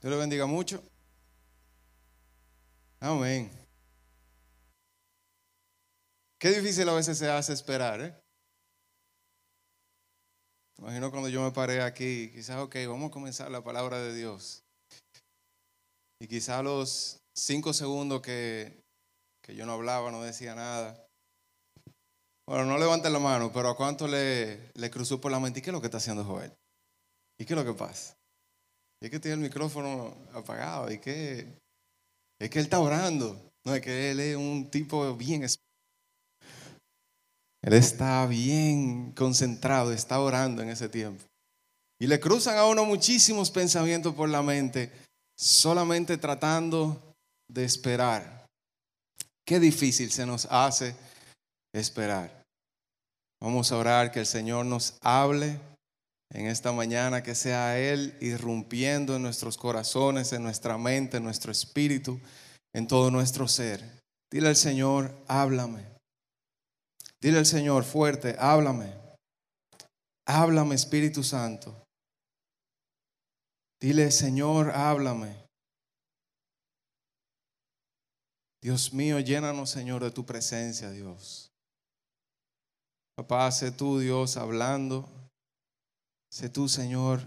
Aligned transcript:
Dios 0.00 0.12
le 0.12 0.16
bendiga 0.18 0.46
mucho. 0.46 0.82
Amén. 3.00 3.50
Qué 6.38 6.50
difícil 6.50 6.88
a 6.88 6.94
veces 6.94 7.18
se 7.18 7.30
hace 7.30 7.52
esperar, 7.52 8.00
¿eh? 8.00 8.14
Imagino 10.78 11.10
cuando 11.10 11.28
yo 11.28 11.42
me 11.42 11.50
paré 11.52 11.80
aquí, 11.82 12.30
quizás, 12.30 12.58
ok, 12.58 12.76
vamos 12.86 13.08
a 13.08 13.12
comenzar 13.12 13.50
la 13.50 13.64
palabra 13.64 13.98
de 13.98 14.14
Dios. 14.14 14.62
Y 16.20 16.28
quizás 16.28 16.62
los 16.62 17.18
cinco 17.34 17.72
segundos 17.72 18.20
que, 18.20 18.82
que 19.42 19.54
yo 19.54 19.64
no 19.64 19.72
hablaba, 19.72 20.10
no 20.10 20.22
decía 20.22 20.54
nada. 20.54 21.06
Bueno, 22.46 22.64
no 22.64 22.78
levanten 22.78 23.12
la 23.12 23.18
mano, 23.18 23.52
pero 23.52 23.70
¿a 23.70 23.76
cuánto 23.76 24.06
le, 24.06 24.70
le 24.74 24.90
cruzó 24.90 25.20
por 25.20 25.32
la 25.32 25.40
mente? 25.40 25.60
¿Y 25.60 25.62
qué 25.62 25.70
es 25.70 25.74
lo 25.74 25.80
que 25.80 25.88
está 25.88 25.98
haciendo 25.98 26.24
Joel? 26.24 26.52
¿Y 27.38 27.44
qué 27.44 27.54
es 27.54 27.58
lo 27.58 27.64
que 27.64 27.76
pasa? 27.76 28.15
Es 29.00 29.10
que 29.10 29.20
tiene 29.20 29.34
el 29.34 29.40
micrófono 29.40 30.16
apagado. 30.32 30.90
¿Y 30.90 30.98
qué? 30.98 31.58
Es 32.40 32.50
que 32.50 32.58
él 32.58 32.64
está 32.64 32.80
orando. 32.80 33.40
No, 33.64 33.74
es 33.74 33.82
que 33.82 34.10
él 34.10 34.20
es 34.20 34.36
un 34.36 34.70
tipo 34.70 35.14
bien 35.16 35.44
él 37.66 37.72
está 37.72 38.24
bien 38.26 39.10
concentrado, 39.10 39.92
está 39.92 40.20
orando 40.20 40.62
en 40.62 40.68
ese 40.68 40.88
tiempo. 40.88 41.24
Y 42.00 42.06
le 42.06 42.20
cruzan 42.20 42.56
a 42.56 42.64
uno 42.64 42.84
muchísimos 42.84 43.50
pensamientos 43.50 44.14
por 44.14 44.28
la 44.28 44.40
mente, 44.40 44.92
solamente 45.36 46.16
tratando 46.16 47.14
de 47.50 47.64
esperar. 47.64 48.46
Qué 49.44 49.58
difícil 49.58 50.12
se 50.12 50.24
nos 50.24 50.46
hace 50.48 50.94
esperar. 51.74 52.44
Vamos 53.42 53.72
a 53.72 53.78
orar 53.78 54.12
que 54.12 54.20
el 54.20 54.26
Señor 54.26 54.64
nos 54.64 54.96
hable 55.00 55.58
en 56.30 56.46
esta 56.46 56.72
mañana, 56.72 57.22
que 57.22 57.34
sea 57.34 57.78
Él 57.78 58.16
irrumpiendo 58.20 59.16
en 59.16 59.22
nuestros 59.22 59.56
corazones, 59.56 60.32
en 60.32 60.42
nuestra 60.42 60.76
mente, 60.76 61.18
en 61.18 61.24
nuestro 61.24 61.52
espíritu, 61.52 62.20
en 62.74 62.86
todo 62.86 63.10
nuestro 63.10 63.48
ser. 63.48 64.02
Dile 64.30 64.48
al 64.48 64.56
Señor, 64.56 65.14
háblame. 65.28 65.86
Dile 67.20 67.38
al 67.38 67.46
Señor 67.46 67.84
fuerte, 67.84 68.36
háblame. 68.38 68.92
Háblame, 70.26 70.74
Espíritu 70.74 71.22
Santo. 71.22 71.84
Dile, 73.80 74.10
Señor, 74.10 74.70
háblame. 74.70 75.46
Dios 78.60 78.92
mío, 78.92 79.20
llénanos, 79.20 79.70
Señor, 79.70 80.02
de 80.02 80.10
tu 80.10 80.26
presencia, 80.26 80.90
Dios. 80.90 81.52
Papá, 83.16 83.50
sé 83.52 83.70
tú, 83.70 84.00
Dios, 84.00 84.36
hablando. 84.36 85.08
Sé 86.36 86.50
tú, 86.50 86.68
Señor, 86.68 87.26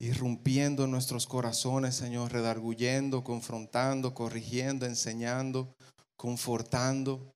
irrumpiendo 0.00 0.82
en 0.82 0.90
nuestros 0.90 1.28
corazones, 1.28 1.94
Señor, 1.94 2.32
redarguyendo, 2.32 3.22
confrontando, 3.22 4.14
corrigiendo, 4.14 4.84
enseñando, 4.84 5.72
confortando. 6.16 7.32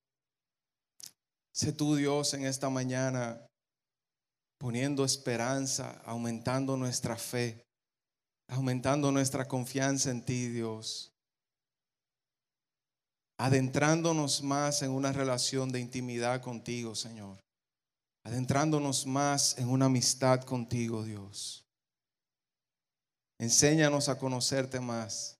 Sé 1.54 1.72
tú, 1.72 1.94
Dios, 1.94 2.34
en 2.34 2.44
esta 2.44 2.68
mañana 2.70 3.46
poniendo 4.58 5.04
esperanza, 5.04 6.02
aumentando 6.04 6.76
nuestra 6.76 7.14
fe, 7.14 7.62
aumentando 8.48 9.12
nuestra 9.12 9.46
confianza 9.46 10.10
en 10.10 10.24
ti, 10.24 10.48
Dios. 10.48 11.12
Adentrándonos 13.38 14.42
más 14.42 14.82
en 14.82 14.90
una 14.90 15.12
relación 15.12 15.70
de 15.70 15.78
intimidad 15.78 16.42
contigo, 16.42 16.96
Señor. 16.96 17.38
Adentrándonos 18.24 19.06
más 19.06 19.56
en 19.58 19.68
una 19.68 19.86
amistad 19.86 20.42
contigo, 20.42 21.04
Dios. 21.04 21.66
Enséñanos 23.38 24.08
a 24.08 24.18
conocerte 24.18 24.80
más. 24.80 25.38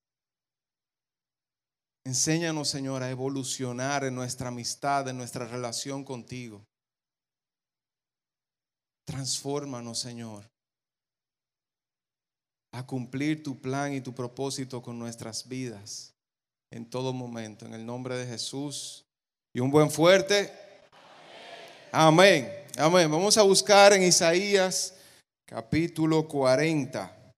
Enséñanos, 2.05 2.69
Señor, 2.69 3.03
a 3.03 3.11
evolucionar 3.11 4.05
en 4.05 4.15
nuestra 4.15 4.49
amistad, 4.49 5.07
en 5.09 5.19
nuestra 5.19 5.47
relación 5.47 6.03
contigo. 6.03 6.65
Transfórmanos, 9.05 9.99
Señor, 9.99 10.51
a 12.73 12.87
cumplir 12.87 13.43
tu 13.43 13.61
plan 13.61 13.93
y 13.93 14.01
tu 14.01 14.15
propósito 14.15 14.81
con 14.81 14.99
nuestras 14.99 15.47
vidas 15.47 16.15
en 16.71 16.89
todo 16.89 17.13
momento. 17.13 17.67
En 17.67 17.75
el 17.75 17.85
nombre 17.85 18.17
de 18.17 18.27
Jesús. 18.27 19.05
Y 19.53 19.61
un 19.61 19.71
buen 19.71 19.91
fuerte. 19.91 20.53
Amén. 21.93 22.45
Amén. 22.45 22.60
Vamos 22.77 23.37
a 23.37 23.43
buscar 23.43 23.93
en 23.93 24.03
Isaías 24.03 24.95
capítulo 25.45 26.27
40. 26.29 27.33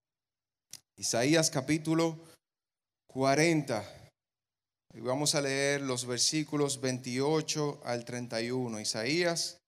Isaías 0.97 1.51
capítulo 1.51 2.19
40. 3.07 3.85
Y 4.95 5.01
vamos 5.01 5.35
a 5.35 5.41
leer 5.41 5.81
los 5.81 6.07
versículos 6.07 6.81
28 6.81 7.81
al 7.85 8.05
31. 8.05 8.79
Isaías, 8.79 9.59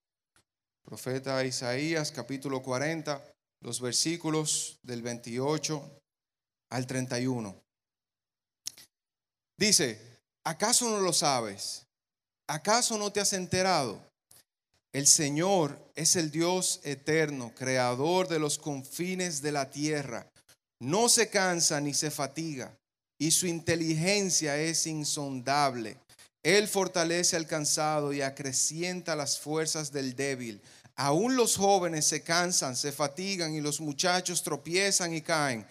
profeta 0.85 1.43
Isaías, 1.45 2.13
capítulo 2.13 2.63
40, 2.63 3.23
los 3.61 3.81
versículos 3.81 4.79
del 4.83 5.03
28 5.03 5.99
al 6.71 6.87
31. 6.87 7.57
Dice, 9.57 10.19
¿acaso 10.45 10.91
no 10.91 11.01
lo 11.01 11.13
sabes? 11.13 11.87
¿Acaso 12.47 12.99
no 12.99 13.11
te 13.11 13.21
has 13.21 13.33
enterado? 13.33 14.14
El 14.95 15.09
Señor 15.09 15.77
es 15.97 16.15
el 16.15 16.31
Dios 16.31 16.79
eterno, 16.85 17.53
creador 17.57 18.29
de 18.29 18.39
los 18.39 18.59
confines 18.59 19.43
de 19.43 19.51
la 19.51 19.69
tierra. 19.69 20.31
No 20.79 21.09
se 21.09 21.29
cansa 21.29 21.81
ni 21.81 21.93
se 21.93 22.13
fatiga 22.13 22.79
y 23.19 23.33
su 23.33 23.49
inteligencia 23.49 24.57
es 24.57 24.87
insondable. 24.87 25.97
Él 26.45 26.69
fortalece 26.69 27.35
al 27.35 27.49
cansado 27.49 28.13
y 28.13 28.23
acrecienta 28.23 29.17
las 29.17 29.41
fuerzas 29.41 29.91
del 29.91 30.15
débil. 30.15 30.63
Aún 30.95 31.35
los 31.35 31.57
jóvenes 31.57 32.07
se 32.07 32.23
cansan, 32.23 32.77
se 32.77 32.93
fatigan 32.93 33.53
y 33.53 33.61
los 33.61 33.81
muchachos 33.81 34.45
tropiezan 34.45 35.13
y 35.13 35.23
caen. 35.23 35.67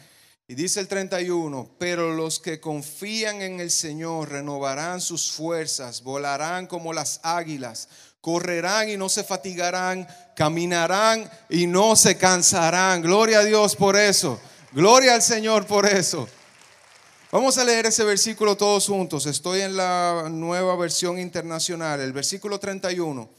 Y 0.49 0.55
dice 0.55 0.81
el 0.81 0.89
31, 0.89 1.77
pero 1.79 2.13
los 2.13 2.41
que 2.41 2.59
confían 2.59 3.41
en 3.41 3.61
el 3.61 3.71
Señor 3.71 4.31
renovarán 4.31 4.99
sus 4.99 5.31
fuerzas, 5.31 6.03
volarán 6.03 6.67
como 6.67 6.91
las 6.91 7.21
águilas, 7.23 7.87
correrán 8.23 8.87
y 8.87 8.95
no 8.95 9.09
se 9.09 9.21
fatigarán, 9.21 10.07
caminarán 10.33 11.29
y 11.49 11.67
no 11.67 11.93
se 11.97 12.15
cansarán. 12.15 13.01
Gloria 13.01 13.39
a 13.39 13.43
Dios 13.43 13.75
por 13.75 13.97
eso. 13.97 14.39
Gloria 14.71 15.15
al 15.15 15.21
Señor 15.21 15.67
por 15.67 15.85
eso. 15.85 16.25
Vamos 17.33 17.57
a 17.57 17.65
leer 17.65 17.87
ese 17.87 18.05
versículo 18.05 18.55
todos 18.55 18.87
juntos. 18.87 19.25
Estoy 19.25 19.59
en 19.59 19.75
la 19.75 20.29
nueva 20.31 20.73
versión 20.77 21.19
internacional, 21.19 21.99
el 21.99 22.13
versículo 22.13 22.61
31. 22.61 23.29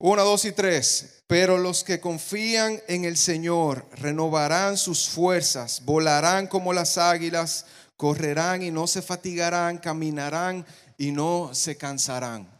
1, 0.00 0.24
2 0.24 0.44
y 0.44 0.52
3. 0.52 1.22
Pero 1.26 1.56
los 1.56 1.82
que 1.82 1.98
confían 1.98 2.82
en 2.88 3.06
el 3.06 3.16
Señor 3.16 3.86
renovarán 3.92 4.76
sus 4.76 5.08
fuerzas, 5.08 5.82
volarán 5.86 6.46
como 6.46 6.74
las 6.74 6.98
águilas, 6.98 7.64
correrán 7.96 8.62
y 8.62 8.70
no 8.70 8.86
se 8.86 9.00
fatigarán, 9.00 9.78
caminarán 9.78 10.66
y 10.98 11.10
no 11.10 11.54
se 11.54 11.78
cansarán. 11.78 12.57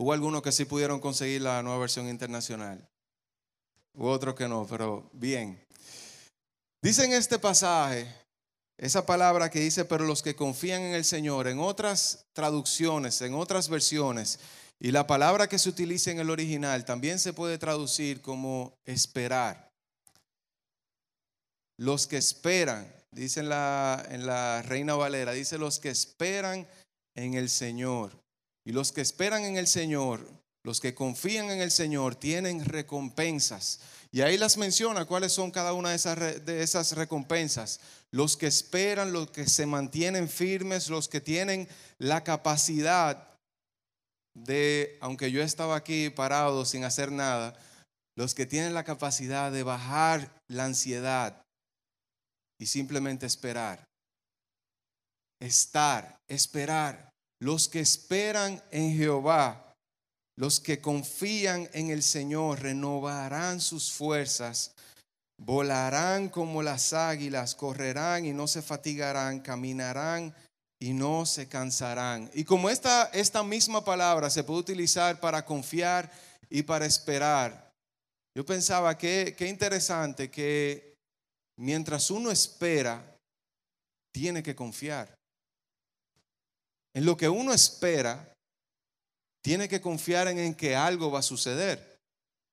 Hubo 0.00 0.14
algunos 0.14 0.40
que 0.40 0.50
sí 0.50 0.64
pudieron 0.64 0.98
conseguir 0.98 1.42
la 1.42 1.62
nueva 1.62 1.80
versión 1.80 2.08
internacional. 2.08 2.88
Hubo 3.92 4.10
otros 4.10 4.34
que 4.34 4.48
no, 4.48 4.66
pero 4.66 5.10
bien. 5.12 5.62
Dice 6.80 7.04
en 7.04 7.12
este 7.12 7.38
pasaje 7.38 8.10
esa 8.78 9.04
palabra 9.04 9.50
que 9.50 9.60
dice, 9.60 9.84
pero 9.84 10.06
los 10.06 10.22
que 10.22 10.34
confían 10.34 10.80
en 10.80 10.94
el 10.94 11.04
Señor, 11.04 11.48
en 11.48 11.60
otras 11.60 12.24
traducciones, 12.32 13.20
en 13.20 13.34
otras 13.34 13.68
versiones, 13.68 14.40
y 14.78 14.90
la 14.90 15.06
palabra 15.06 15.50
que 15.50 15.58
se 15.58 15.68
utiliza 15.68 16.10
en 16.10 16.20
el 16.20 16.30
original 16.30 16.86
también 16.86 17.18
se 17.18 17.34
puede 17.34 17.58
traducir 17.58 18.22
como 18.22 18.72
esperar. 18.86 19.70
Los 21.76 22.06
que 22.06 22.16
esperan, 22.16 22.90
dice 23.10 23.40
en 23.40 23.50
la, 23.50 24.02
en 24.08 24.24
la 24.24 24.62
Reina 24.62 24.94
Valera, 24.94 25.32
dice 25.32 25.58
los 25.58 25.78
que 25.78 25.90
esperan 25.90 26.66
en 27.14 27.34
el 27.34 27.50
Señor. 27.50 28.19
Y 28.64 28.72
los 28.72 28.92
que 28.92 29.00
esperan 29.00 29.44
en 29.44 29.56
el 29.56 29.66
Señor, 29.66 30.26
los 30.64 30.80
que 30.80 30.94
confían 30.94 31.50
en 31.50 31.60
el 31.60 31.70
Señor, 31.70 32.14
tienen 32.14 32.64
recompensas. 32.64 33.80
Y 34.12 34.20
ahí 34.20 34.36
las 34.36 34.56
menciona 34.56 35.04
cuáles 35.04 35.32
son 35.32 35.50
cada 35.50 35.72
una 35.72 35.90
de 35.90 35.96
esas, 35.96 36.44
de 36.44 36.62
esas 36.62 36.92
recompensas 36.92 37.80
los 38.12 38.36
que 38.36 38.46
esperan, 38.46 39.12
los 39.12 39.30
que 39.30 39.46
se 39.46 39.66
mantienen 39.66 40.28
firmes, 40.28 40.88
los 40.88 41.08
que 41.08 41.20
tienen 41.20 41.68
la 41.98 42.24
capacidad 42.24 43.28
de, 44.34 44.98
aunque 45.00 45.30
yo 45.30 45.42
estaba 45.42 45.76
aquí 45.76 46.10
parado 46.10 46.64
sin 46.64 46.84
hacer 46.84 47.12
nada, 47.12 47.58
los 48.16 48.34
que 48.34 48.46
tienen 48.46 48.74
la 48.74 48.84
capacidad 48.84 49.52
de 49.52 49.62
bajar 49.62 50.40
la 50.48 50.64
ansiedad 50.64 51.42
y 52.58 52.66
simplemente 52.66 53.26
esperar. 53.26 53.84
Estar, 55.40 56.18
esperar. 56.28 57.09
Los 57.40 57.68
que 57.68 57.80
esperan 57.80 58.62
en 58.70 58.96
Jehová, 58.96 59.74
los 60.36 60.60
que 60.60 60.80
confían 60.80 61.68
en 61.72 61.90
el 61.90 62.02
Señor, 62.02 62.60
renovarán 62.60 63.60
sus 63.60 63.90
fuerzas 63.92 64.74
volarán 65.40 66.28
como 66.28 66.62
las 66.62 66.92
águilas, 66.92 67.54
correrán 67.54 68.26
y 68.26 68.32
no 68.32 68.46
se 68.46 68.60
fatigarán, 68.60 69.40
caminarán 69.40 70.34
y 70.78 70.92
no 70.92 71.24
se 71.24 71.48
cansarán. 71.48 72.30
Y 72.34 72.44
como 72.44 72.68
esta, 72.68 73.04
esta 73.12 73.42
misma 73.42 73.84
palabra 73.84 74.28
se 74.28 74.44
puede 74.44 74.60
utilizar 74.60 75.18
para 75.18 75.44
confiar 75.44 76.10
y 76.50 76.62
para 76.62 76.84
esperar, 76.84 77.72
yo 78.34 78.44
pensaba 78.44 78.96
que 78.96 79.34
qué 79.36 79.48
interesante 79.48 80.30
que 80.30 80.94
mientras 81.56 82.10
uno 82.10 82.30
espera, 82.30 83.16
tiene 84.12 84.42
que 84.42 84.54
confiar. 84.54 85.19
En 86.94 87.04
lo 87.04 87.16
que 87.16 87.28
uno 87.28 87.52
espera, 87.52 88.32
tiene 89.42 89.68
que 89.68 89.80
confiar 89.80 90.28
en, 90.28 90.54
que 90.54 90.76
algo 90.76 91.10
va 91.10 91.20
a 91.20 91.22
suceder. 91.22 91.98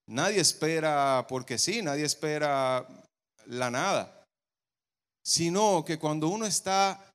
Nadie 0.08 0.40
espera 0.40 1.26
porque 1.28 1.58
sí, 1.58 1.82
nadie 1.82 2.06
espera 2.06 2.88
la 3.48 3.70
nada, 3.70 4.24
sino 5.24 5.84
que 5.86 6.00
cuando 6.00 6.30
uno 6.30 6.46
está 6.46 7.12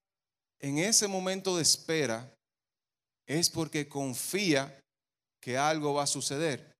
en 0.60 0.78
ese 0.78 1.08
momento 1.08 1.56
de 1.56 1.62
espera, 1.62 2.30
es 3.26 3.48
porque 3.48 3.88
confía 3.88 4.78
que 5.40 5.56
algo 5.56 5.94
va 5.94 6.02
a 6.02 6.06
suceder. 6.06 6.72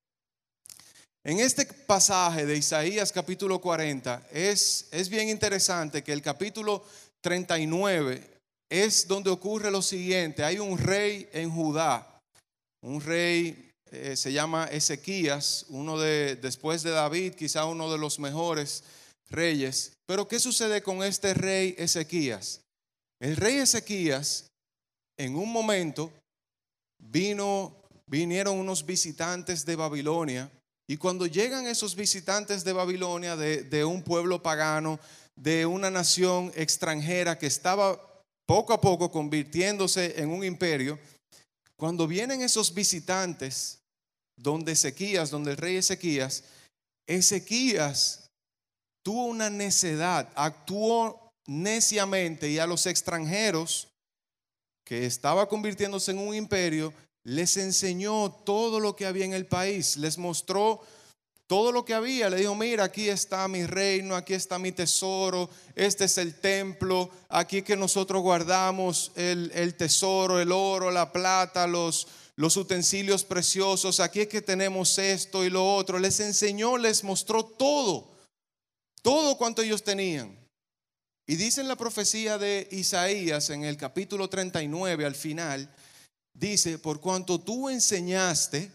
En 1.25 1.39
este 1.39 1.65
pasaje 1.65 2.45
de 2.45 2.57
Isaías 2.57 3.13
capítulo 3.13 3.61
40 3.61 4.29
es, 4.33 4.89
es 4.91 5.09
bien 5.09 5.29
interesante 5.29 6.03
que 6.03 6.13
el 6.13 6.21
capítulo 6.21 6.85
39 7.21 8.32
es 8.73 9.07
donde 9.07 9.29
ocurre 9.29 9.71
lo 9.71 9.83
siguiente. 9.83 10.43
Hay 10.43 10.59
un 10.59 10.79
rey 10.79 11.29
en 11.35 11.51
Judá, 11.51 12.19
un 12.81 13.03
rey 13.03 13.71
eh, 13.91 14.17
se 14.17 14.33
llama 14.33 14.65
Ezequías, 14.65 15.67
uno 15.69 15.99
de, 15.99 16.37
después 16.37 16.83
de 16.83 16.91
David, 16.91 17.35
quizá 17.35 17.67
uno 17.67 17.93
de 17.93 17.99
los 17.99 18.19
mejores 18.19 18.83
reyes. 19.29 19.93
Pero 20.07 20.27
¿qué 20.27 20.41
sucede 20.41 20.83
con 20.83 21.03
este 21.03 21.35
rey 21.35 21.75
Ezequías? 21.77 22.63
El 23.21 23.37
rey 23.37 23.57
Ezequías, 23.57 24.47
en 25.19 25.37
un 25.37 25.53
momento, 25.53 26.11
vino, 26.99 27.77
vinieron 28.07 28.57
unos 28.57 28.87
visitantes 28.87 29.67
de 29.67 29.77
Babilonia, 29.77 30.51
y 30.89 30.97
cuando 30.97 31.27
llegan 31.27 31.67
esos 31.67 31.95
visitantes 31.95 32.65
de 32.65 32.73
Babilonia, 32.73 33.37
de, 33.37 33.65
de 33.65 33.85
un 33.85 34.03
pueblo 34.03 34.43
pagano, 34.43 34.99
de 35.37 35.67
una 35.67 35.91
nación 35.91 36.51
extranjera 36.57 37.39
que 37.39 37.47
estaba 37.47 38.12
poco 38.53 38.75
a 38.75 38.81
poco 38.83 39.11
convirtiéndose 39.11 40.21
en 40.21 40.29
un 40.29 40.45
imperio, 40.45 40.99
cuando 41.75 42.07
vienen 42.07 42.43
esos 42.43 42.75
visitantes, 42.75 43.79
donde 44.37 44.73
Ezequías, 44.73 45.31
donde 45.31 45.53
el 45.53 45.57
rey 45.57 45.77
Ezequías, 45.77 46.45
Ezequías 47.07 48.29
tuvo 49.03 49.25
una 49.25 49.49
necedad, 49.49 50.31
actuó 50.35 51.33
neciamente 51.47 52.51
y 52.51 52.59
a 52.59 52.67
los 52.67 52.85
extranjeros 52.85 53.89
que 54.85 55.07
estaba 55.07 55.49
convirtiéndose 55.49 56.11
en 56.11 56.19
un 56.19 56.35
imperio, 56.35 56.93
les 57.25 57.57
enseñó 57.57 58.31
todo 58.45 58.81
lo 58.81 58.95
que 58.95 59.07
había 59.07 59.25
en 59.25 59.33
el 59.33 59.47
país, 59.47 59.97
les 59.97 60.19
mostró 60.19 60.83
todo 61.53 61.71
lo 61.71 61.85
que 61.85 61.93
había. 61.93 62.31
Le 62.31 62.39
dijo, 62.39 62.55
mira, 62.55 62.85
aquí 62.85 63.11
está 63.11 63.47
mi 63.47 63.67
reino, 63.67 64.17
aquí 64.17 64.33
está 64.33 64.59
mi 64.59 64.73
tesoro, 64.73 65.51
este 65.75 66.07
es 66.07 66.17
el 66.17 66.41
templo, 66.41 67.11
aquí 67.29 67.61
que 67.61 67.77
nosotros 67.77 68.23
guardamos 68.23 69.13
el, 69.17 69.53
el 69.55 69.75
tesoro, 69.75 70.41
el 70.41 70.51
oro, 70.51 70.91
la 70.91 71.13
plata, 71.13 71.67
los, 71.67 72.09
los 72.37 72.57
utensilios 72.57 73.23
preciosos, 73.23 74.01
aquí 74.01 74.21
es 74.21 74.29
que 74.29 74.41
tenemos 74.41 74.97
esto 74.97 75.45
y 75.45 75.51
lo 75.51 75.77
otro. 75.77 75.99
Les 75.99 76.21
enseñó, 76.21 76.79
les 76.79 77.05
mostró 77.05 77.45
todo, 77.45 78.11
todo 79.03 79.37
cuanto 79.37 79.61
ellos 79.61 79.85
tenían. 79.85 80.35
Y 81.27 81.37
dice 81.37 81.61
en 81.61 81.69
la 81.69 81.77
profecía 81.77 82.39
de 82.39 82.67
Isaías 82.71 83.51
en 83.51 83.65
el 83.65 83.77
capítulo 83.77 84.31
39 84.31 85.05
al 85.05 85.15
final, 85.15 85.71
dice, 86.33 86.79
por 86.79 87.03
cuanto 87.03 87.39
tú 87.39 87.69
enseñaste 87.69 88.73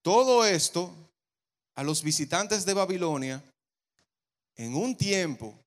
todo 0.00 0.46
esto 0.46 1.01
a 1.74 1.82
los 1.82 2.02
visitantes 2.02 2.64
de 2.64 2.74
Babilonia, 2.74 3.42
en 4.56 4.74
un 4.74 4.96
tiempo, 4.96 5.58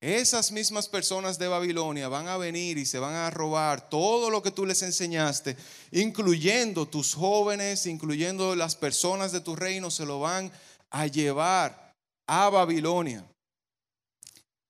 esas 0.00 0.50
mismas 0.50 0.88
personas 0.88 1.38
de 1.38 1.46
Babilonia 1.46 2.08
van 2.08 2.26
a 2.28 2.38
venir 2.38 2.78
y 2.78 2.86
se 2.86 2.98
van 2.98 3.14
a 3.14 3.28
robar 3.28 3.90
todo 3.90 4.30
lo 4.30 4.42
que 4.42 4.50
tú 4.50 4.64
les 4.64 4.82
enseñaste, 4.82 5.56
incluyendo 5.90 6.88
tus 6.88 7.14
jóvenes, 7.14 7.84
incluyendo 7.84 8.56
las 8.56 8.76
personas 8.76 9.30
de 9.30 9.42
tu 9.42 9.56
reino, 9.56 9.90
se 9.90 10.06
lo 10.06 10.20
van 10.20 10.50
a 10.90 11.06
llevar 11.06 11.94
a 12.26 12.48
Babilonia. 12.48 13.26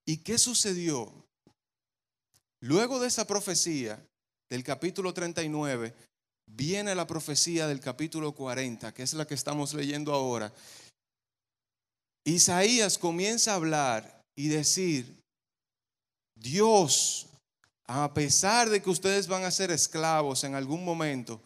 ¿Y 0.04 0.16
qué 0.16 0.36
sucedió? 0.36 1.12
Luego 2.60 2.98
de 2.98 3.06
esa 3.06 3.24
profecía, 3.24 4.04
del 4.48 4.64
capítulo 4.64 5.14
39, 5.14 5.94
viene 6.54 6.94
la 6.94 7.06
profecía 7.06 7.66
del 7.66 7.80
capítulo 7.80 8.32
40, 8.32 8.92
que 8.92 9.02
es 9.02 9.14
la 9.14 9.26
que 9.26 9.34
estamos 9.34 9.74
leyendo 9.74 10.12
ahora. 10.12 10.52
Isaías 12.24 12.98
comienza 12.98 13.52
a 13.52 13.56
hablar 13.56 14.22
y 14.36 14.48
decir, 14.48 15.22
Dios, 16.34 17.26
a 17.86 18.12
pesar 18.14 18.68
de 18.70 18.82
que 18.82 18.90
ustedes 18.90 19.26
van 19.26 19.44
a 19.44 19.50
ser 19.50 19.70
esclavos 19.70 20.44
en 20.44 20.54
algún 20.54 20.84
momento, 20.84 21.42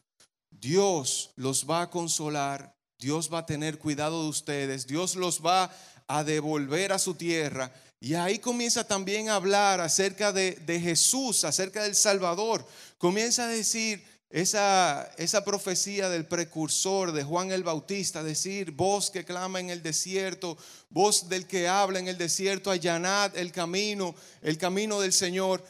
Dios 0.50 1.30
los 1.36 1.68
va 1.68 1.82
a 1.82 1.90
consolar, 1.90 2.74
Dios 2.98 3.32
va 3.32 3.40
a 3.40 3.46
tener 3.46 3.78
cuidado 3.78 4.22
de 4.22 4.28
ustedes, 4.28 4.86
Dios 4.86 5.16
los 5.16 5.44
va 5.44 5.70
a 6.06 6.24
devolver 6.24 6.92
a 6.92 6.98
su 6.98 7.14
tierra 7.14 7.72
y 8.04 8.12
ahí 8.16 8.38
comienza 8.38 8.86
también 8.86 9.30
a 9.30 9.36
hablar 9.36 9.80
acerca 9.80 10.30
de, 10.30 10.78
Jesús, 10.78 11.42
acerca 11.44 11.84
del 11.84 11.94
Salvador. 11.94 12.66
Comienza 12.98 13.44
a 13.44 13.48
decir 13.48 14.04
esa, 14.34 15.12
esa 15.16 15.44
profecía 15.44 16.08
del 16.08 16.26
precursor 16.26 17.12
de 17.12 17.22
Juan 17.22 17.52
el 17.52 17.62
Bautista, 17.62 18.25
decir, 18.25 18.72
voz 18.72 19.08
que 19.12 19.25
clama 19.25 19.60
en 19.60 19.70
el 19.70 19.81
desierto, 19.81 20.58
voz 20.90 21.28
del 21.28 21.46
que 21.46 21.69
habla 21.69 22.00
en 22.00 22.08
el 22.08 22.19
desierto, 22.19 22.72
allanad 22.72 23.36
el 23.36 23.52
camino, 23.52 24.12
el 24.42 24.58
camino 24.58 25.00
del 25.00 25.12
Señor. 25.12 25.64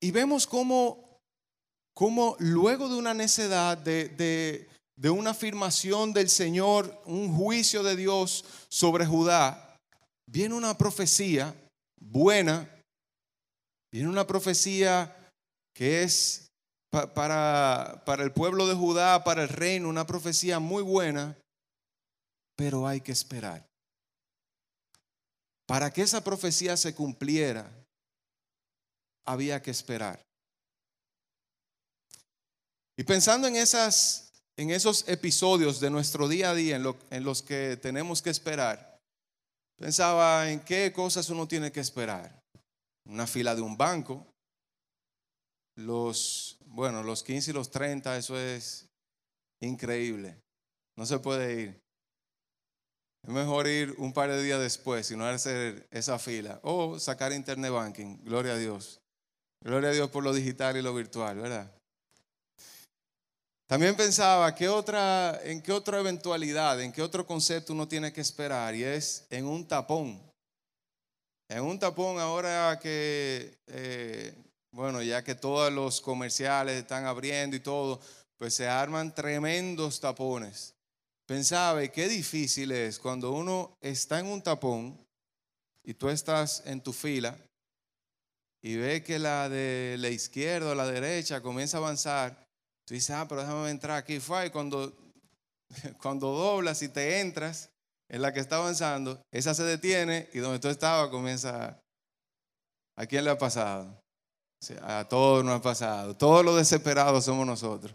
Y 0.00 0.12
vemos 0.12 0.46
cómo, 0.46 1.18
cómo 1.92 2.36
luego 2.38 2.88
de 2.88 2.94
una 2.94 3.14
necedad, 3.14 3.76
de, 3.76 4.10
de, 4.10 4.68
de 4.94 5.10
una 5.10 5.30
afirmación 5.30 6.12
del 6.12 6.30
Señor, 6.30 7.02
un 7.04 7.34
juicio 7.34 7.82
de 7.82 7.96
Dios 7.96 8.44
sobre 8.68 9.06
Judá, 9.06 9.76
viene 10.30 10.54
una 10.54 10.78
profecía 10.78 11.52
buena, 12.00 12.70
viene 13.90 14.08
una 14.08 14.24
profecía 14.24 15.16
que 15.74 16.04
es 16.04 16.51
para, 16.92 18.02
para 18.06 18.22
el 18.22 18.32
pueblo 18.32 18.68
de 18.68 18.74
Judá, 18.74 19.24
para 19.24 19.42
el 19.42 19.48
reino, 19.48 19.88
una 19.88 20.06
profecía 20.06 20.60
muy 20.60 20.82
buena, 20.82 21.36
pero 22.56 22.86
hay 22.86 23.00
que 23.00 23.10
esperar. 23.10 23.66
Para 25.66 25.92
que 25.92 26.02
esa 26.02 26.22
profecía 26.22 26.76
se 26.76 26.94
cumpliera, 26.94 27.68
había 29.26 29.60
que 29.60 29.70
esperar. 29.70 30.22
Y 32.96 33.04
pensando 33.04 33.48
en, 33.48 33.56
esas, 33.56 34.30
en 34.56 34.70
esos 34.70 35.08
episodios 35.08 35.80
de 35.80 35.90
nuestro 35.90 36.28
día 36.28 36.50
a 36.50 36.54
día 36.54 36.76
en, 36.76 36.94
en 37.10 37.24
los 37.24 37.42
que 37.42 37.76
tenemos 37.76 38.22
que 38.22 38.30
esperar, 38.30 38.92
Pensaba 39.82 40.48
en 40.48 40.60
qué 40.60 40.92
cosas 40.92 41.28
uno 41.30 41.48
tiene 41.48 41.72
que 41.72 41.80
esperar. 41.80 42.40
Una 43.04 43.26
fila 43.26 43.52
de 43.52 43.62
un 43.62 43.76
banco. 43.76 44.24
Los, 45.74 46.56
bueno, 46.72 47.02
los 47.02 47.22
15 47.22 47.50
y 47.50 47.54
los 47.54 47.70
30, 47.70 48.16
eso 48.16 48.38
es 48.38 48.88
increíble. 49.60 50.36
No 50.96 51.06
se 51.06 51.18
puede 51.18 51.60
ir. 51.60 51.82
Es 53.22 53.30
mejor 53.30 53.68
ir 53.68 53.94
un 53.98 54.12
par 54.12 54.30
de 54.30 54.42
días 54.42 54.60
después 54.60 55.10
y 55.10 55.16
no 55.16 55.26
hacer 55.26 55.86
esa 55.90 56.18
fila. 56.18 56.58
O 56.62 56.98
sacar 56.98 57.32
internet 57.32 57.70
banking. 57.70 58.18
Gloria 58.24 58.54
a 58.54 58.56
Dios. 58.58 59.00
Gloria 59.60 59.90
a 59.90 59.92
Dios 59.92 60.10
por 60.10 60.24
lo 60.24 60.32
digital 60.32 60.76
y 60.76 60.82
lo 60.82 60.92
virtual, 60.94 61.38
¿verdad? 61.38 61.72
También 63.68 63.96
pensaba, 63.96 64.54
¿qué 64.54 64.68
otra, 64.68 65.40
¿en 65.44 65.62
qué 65.62 65.72
otra 65.72 66.00
eventualidad, 66.00 66.80
en 66.82 66.92
qué 66.92 67.00
otro 67.00 67.26
concepto 67.26 67.72
uno 67.72 67.88
tiene 67.88 68.12
que 68.12 68.20
esperar? 68.20 68.74
Y 68.74 68.82
es 68.84 69.26
en 69.30 69.46
un 69.46 69.66
tapón. 69.66 70.20
En 71.48 71.62
un 71.62 71.78
tapón 71.78 72.18
ahora 72.18 72.78
que, 72.82 73.56
eh, 73.68 74.34
bueno, 74.72 75.02
ya 75.02 75.22
que 75.22 75.34
todos 75.34 75.72
los 75.72 76.00
comerciales 76.00 76.76
están 76.76 77.04
abriendo 77.04 77.56
y 77.56 77.60
todo, 77.60 78.00
pues 78.36 78.54
se 78.54 78.68
arman 78.68 79.14
tremendos 79.14 80.00
tapones. 80.00 80.74
Pensaba, 81.26 81.86
qué 81.88 82.08
difícil 82.08 82.72
es 82.72 82.98
cuando 82.98 83.32
uno 83.32 83.76
está 83.80 84.18
en 84.18 84.26
un 84.26 84.42
tapón 84.42 84.98
y 85.84 85.94
tú 85.94 86.08
estás 86.08 86.62
en 86.66 86.80
tu 86.80 86.92
fila 86.92 87.38
y 88.60 88.76
ve 88.76 89.02
que 89.02 89.18
la 89.18 89.48
de 89.48 89.96
la 89.98 90.08
izquierda 90.08 90.70
o 90.70 90.74
la 90.74 90.86
derecha 90.86 91.40
comienza 91.40 91.76
a 91.76 91.80
avanzar 91.80 92.42
Tú 92.84 92.94
dices, 92.94 93.10
ah, 93.10 93.26
pero 93.28 93.42
déjame 93.42 93.70
entrar 93.70 93.96
aquí. 93.96 94.20
Fue 94.20 94.50
cuando, 94.50 94.92
cuando 96.02 96.28
doblas 96.28 96.82
y 96.82 96.88
te 96.88 97.20
entras 97.20 97.70
en 98.08 98.22
la 98.22 98.32
que 98.32 98.40
está 98.40 98.56
avanzando, 98.56 99.22
esa 99.30 99.54
se 99.54 99.62
detiene 99.62 100.28
y 100.32 100.38
donde 100.38 100.58
tú 100.58 100.68
estabas 100.68 101.08
comienza... 101.08 101.78
¿A 102.94 103.06
quién 103.06 103.24
le 103.24 103.30
ha 103.30 103.38
pasado? 103.38 104.01
A 104.82 105.06
todos 105.08 105.44
nos 105.44 105.58
ha 105.58 105.62
pasado. 105.62 106.16
Todos 106.16 106.44
los 106.44 106.56
desesperados 106.56 107.24
somos 107.24 107.46
nosotros. 107.46 107.94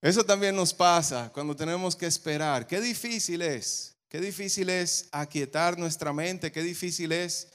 Eso 0.00 0.24
también 0.24 0.56
nos 0.56 0.74
pasa 0.74 1.30
cuando 1.32 1.54
tenemos 1.54 1.94
que 1.94 2.06
esperar. 2.06 2.66
Qué 2.66 2.80
difícil 2.80 3.40
es, 3.40 3.96
qué 4.08 4.20
difícil 4.20 4.68
es 4.68 5.08
aquietar 5.12 5.78
nuestra 5.78 6.12
mente, 6.12 6.50
qué 6.50 6.62
difícil 6.62 7.12
es 7.12 7.52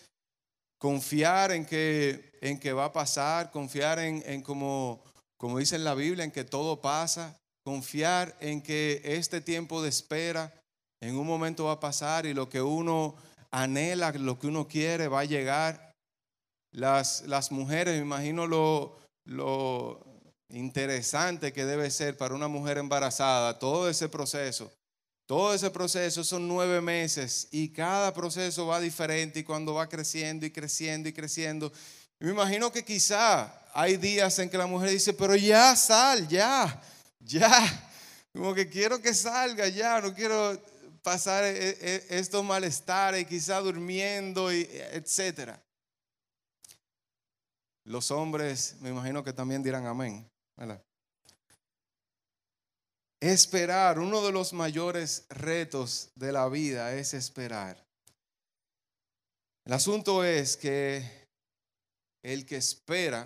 confiar 0.78 1.52
en 1.52 1.66
que, 1.66 2.38
en 2.42 2.60
que 2.60 2.72
va 2.72 2.86
a 2.86 2.94
pasar, 2.94 3.52
confiar 3.52 4.00
en, 4.00 4.24
en 4.26 4.42
como, 4.42 5.04
como 5.36 5.60
dice 5.60 5.76
en 5.76 5.84
la 5.84 5.94
Biblia, 5.94 6.24
en 6.24 6.32
que 6.32 6.46
todo 6.46 6.82
pasa, 6.82 7.38
confiar 7.64 8.36
en 8.40 8.62
que 8.62 9.02
este 9.04 9.42
tiempo 9.42 9.82
de 9.82 9.90
espera 9.90 10.54
en 11.02 11.18
un 11.18 11.28
momento 11.28 11.66
va 11.66 11.74
a 11.74 11.80
pasar 11.80 12.26
y 12.26 12.34
lo 12.34 12.50
que 12.50 12.62
uno 12.62 13.16
anhela, 13.52 14.12
lo 14.12 14.40
que 14.40 14.48
uno 14.48 14.68
quiere 14.68 15.08
va 15.08 15.22
a 15.22 15.26
llegar. 15.26 15.87
Las, 16.78 17.24
las 17.26 17.52
mujeres, 17.52 17.96
me 17.96 18.02
imagino 18.02 18.46
lo, 18.46 19.00
lo, 19.26 20.06
interesante 20.50 21.52
que 21.52 21.66
debe 21.66 21.90
ser 21.90 22.16
para 22.16 22.36
una 22.36 22.48
mujer 22.48 22.78
embarazada, 22.78 23.58
todo 23.58 23.90
ese 23.90 24.08
proceso. 24.10 24.72
Todo 25.26 25.56
ese 25.56 25.72
proceso 25.72 26.24
son 26.24 26.48
nueve 26.48 26.80
meses 26.80 27.48
y 27.50 27.70
cada 27.70 28.14
proceso 28.14 28.68
va 28.68 28.80
diferente 28.80 29.40
y 29.40 29.44
cuando 29.44 29.74
va 29.74 29.90
creciendo 29.90 30.46
y 30.46 30.52
creciendo 30.52 31.10
y 31.10 31.14
creciendo. 31.14 31.74
me 32.20 32.30
imagino 32.30 32.72
que 32.72 32.86
quizá 32.86 33.52
hay 33.74 33.98
días 33.98 34.38
en 34.38 34.48
que 34.48 34.60
la 34.60 34.68
mujer 34.68 34.92
dice, 34.92 35.14
pero 35.14 35.36
ya 35.36 35.76
sal, 35.76 36.28
ya, 36.28 36.80
ya, 37.20 37.90
como 38.34 38.54
que 38.54 38.70
quiero 38.70 39.02
que 39.02 39.16
salga, 39.16 39.68
ya, 39.68 40.00
no 40.00 40.14
quiero 40.14 40.62
pasar 41.02 41.44
e, 41.44 41.70
e, 41.70 42.06
estos 42.10 42.46
malestares, 42.46 43.26
quizá 43.26 43.62
durmiendo, 43.62 44.54
y 44.54 44.70
etcétera. 44.92 45.60
Los 47.88 48.12
hombres, 48.12 48.76
me 48.82 48.90
imagino 48.90 49.24
que 49.24 49.32
también 49.32 49.64
dirán 49.64 49.86
amén. 49.86 50.30
Esperar, 53.22 53.98
uno 53.98 54.22
de 54.22 54.34
los 54.34 54.52
mayores 54.52 55.26
retos 55.30 56.12
de 56.14 56.34
la 56.34 56.50
vida 56.50 56.94
es 56.96 57.14
esperar. 57.14 57.82
El 59.64 59.72
asunto 59.72 60.26
es 60.26 60.58
que 60.58 61.30
el 62.24 62.46
que 62.46 62.58
espera 62.58 63.26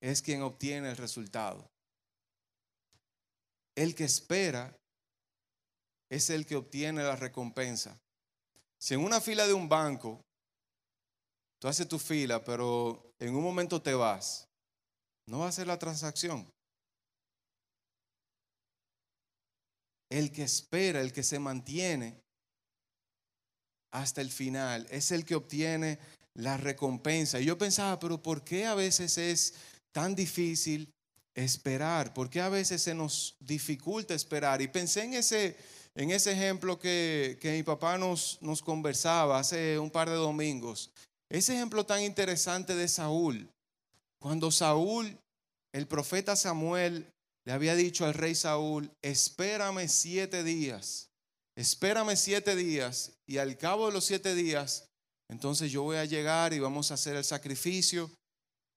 es 0.00 0.22
quien 0.22 0.42
obtiene 0.42 0.90
el 0.90 0.96
resultado. 0.96 1.68
El 3.74 3.96
que 3.96 4.04
espera 4.04 4.72
es 6.08 6.30
el 6.30 6.46
que 6.46 6.54
obtiene 6.54 7.02
la 7.02 7.16
recompensa. 7.16 7.98
Si 8.78 8.94
en 8.94 9.02
una 9.02 9.20
fila 9.20 9.48
de 9.48 9.54
un 9.54 9.68
banco, 9.68 10.24
tú 11.58 11.68
haces 11.68 11.88
tu 11.88 11.98
fila, 11.98 12.42
pero 12.44 13.14
en 13.18 13.34
un 13.34 13.42
momento 13.42 13.82
te 13.82 13.94
vas, 13.94 14.48
no 15.26 15.40
va 15.40 15.46
a 15.46 15.48
hacer 15.48 15.66
la 15.66 15.78
transacción. 15.78 16.50
El 20.10 20.32
que 20.32 20.42
espera, 20.42 21.00
el 21.00 21.12
que 21.12 21.22
se 21.22 21.38
mantiene 21.38 22.22
hasta 23.90 24.20
el 24.20 24.30
final, 24.30 24.86
es 24.90 25.10
el 25.10 25.24
que 25.24 25.34
obtiene 25.34 25.98
la 26.34 26.56
recompensa. 26.56 27.40
Y 27.40 27.46
yo 27.46 27.58
pensaba, 27.58 27.98
pero 27.98 28.22
¿por 28.22 28.42
qué 28.44 28.64
a 28.64 28.74
veces 28.74 29.18
es 29.18 29.54
tan 29.92 30.14
difícil 30.14 30.90
esperar? 31.34 32.14
¿Por 32.14 32.30
qué 32.30 32.40
a 32.40 32.48
veces 32.48 32.82
se 32.82 32.94
nos 32.94 33.36
dificulta 33.40 34.14
esperar? 34.14 34.62
Y 34.62 34.68
pensé 34.68 35.02
en 35.02 35.14
ese, 35.14 35.56
en 35.94 36.10
ese 36.10 36.32
ejemplo 36.32 36.78
que, 36.78 37.38
que 37.40 37.52
mi 37.52 37.62
papá 37.62 37.98
nos, 37.98 38.38
nos 38.40 38.62
conversaba 38.62 39.38
hace 39.38 39.78
un 39.78 39.90
par 39.90 40.08
de 40.08 40.16
domingos. 40.16 40.90
Ese 41.30 41.54
ejemplo 41.54 41.84
tan 41.84 42.02
interesante 42.02 42.74
de 42.74 42.88
Saúl. 42.88 43.50
Cuando 44.18 44.50
Saúl, 44.50 45.18
el 45.72 45.86
profeta 45.86 46.36
Samuel, 46.36 47.12
le 47.44 47.52
había 47.52 47.74
dicho 47.74 48.04
al 48.04 48.14
rey 48.14 48.34
Saúl, 48.34 48.90
espérame 49.02 49.88
siete 49.88 50.42
días, 50.42 51.08
espérame 51.56 52.16
siete 52.16 52.56
días 52.56 53.12
y 53.26 53.38
al 53.38 53.56
cabo 53.56 53.86
de 53.86 53.92
los 53.92 54.04
siete 54.04 54.34
días, 54.34 54.88
entonces 55.30 55.70
yo 55.70 55.82
voy 55.82 55.96
a 55.96 56.04
llegar 56.04 56.52
y 56.52 56.58
vamos 56.58 56.90
a 56.90 56.94
hacer 56.94 57.16
el 57.16 57.24
sacrificio 57.24 58.10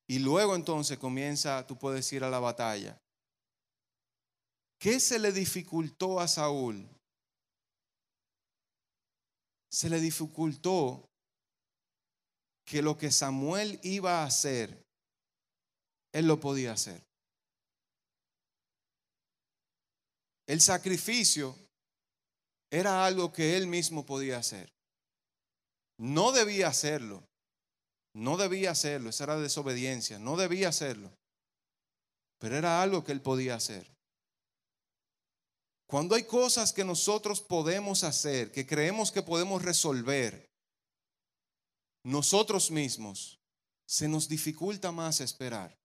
y 0.07 0.19
luego 0.19 0.55
entonces 0.55 0.97
comienza, 0.97 1.65
tú 1.65 1.77
puedes 1.77 2.11
ir 2.11 2.23
a 2.23 2.29
la 2.29 2.39
batalla. 2.39 2.97
¿Qué 4.79 4.99
se 4.99 5.19
le 5.19 5.31
dificultó 5.31 6.19
a 6.19 6.27
Saúl? 6.27 6.87
Se 9.71 9.89
le 9.89 9.99
dificultó 9.99 11.10
que 12.71 12.81
lo 12.81 12.97
que 12.97 13.11
Samuel 13.11 13.81
iba 13.83 14.21
a 14.21 14.25
hacer 14.25 14.81
él 16.13 16.25
lo 16.25 16.39
podía 16.39 16.71
hacer. 16.71 17.05
El 20.47 20.61
sacrificio 20.61 21.53
era 22.71 23.05
algo 23.05 23.33
que 23.33 23.57
él 23.57 23.67
mismo 23.67 24.05
podía 24.05 24.37
hacer. 24.37 24.71
No 25.97 26.31
debía 26.31 26.69
hacerlo. 26.69 27.27
No 28.13 28.37
debía 28.37 28.71
hacerlo. 28.71 29.09
Esa 29.09 29.25
era 29.25 29.37
desobediencia. 29.37 30.17
No 30.17 30.37
debía 30.37 30.69
hacerlo. 30.69 31.11
Pero 32.39 32.55
era 32.55 32.81
algo 32.81 33.03
que 33.03 33.11
él 33.11 33.21
podía 33.21 33.55
hacer. 33.55 33.85
Cuando 35.87 36.15
hay 36.15 36.23
cosas 36.23 36.71
que 36.71 36.85
nosotros 36.85 37.41
podemos 37.41 38.05
hacer, 38.05 38.49
que 38.53 38.65
creemos 38.65 39.11
que 39.11 39.23
podemos 39.23 39.61
resolver, 39.61 40.50
nosotros 42.03 42.71
mismos, 42.71 43.39
se 43.85 44.07
nos 44.07 44.27
dificulta 44.27 44.91
más 44.91 45.21
esperar 45.21 45.81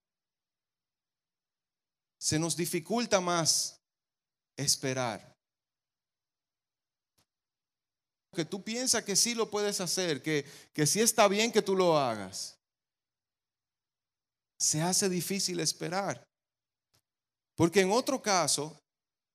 se 2.17 2.39
nos 2.39 2.55
dificulta 2.55 3.21
más 3.21 3.79
esperar. 4.55 5.35
Que 8.33 8.45
tú 8.45 8.63
piensas 8.63 9.03
que 9.03 9.15
sí 9.15 9.33
lo 9.33 9.49
puedes 9.49 9.81
hacer, 9.81 10.21
que, 10.21 10.45
que 10.73 10.85
sí 10.85 10.99
está 11.01 11.27
bien 11.27 11.51
que 11.51 11.61
tú 11.61 11.75
lo 11.75 11.97
hagas. 11.97 12.57
Se 14.59 14.81
hace 14.81 15.09
difícil 15.09 15.59
esperar. 15.59 16.23
Porque 17.55 17.81
en 17.81 17.91
otro 17.91 18.21
caso, 18.21 18.79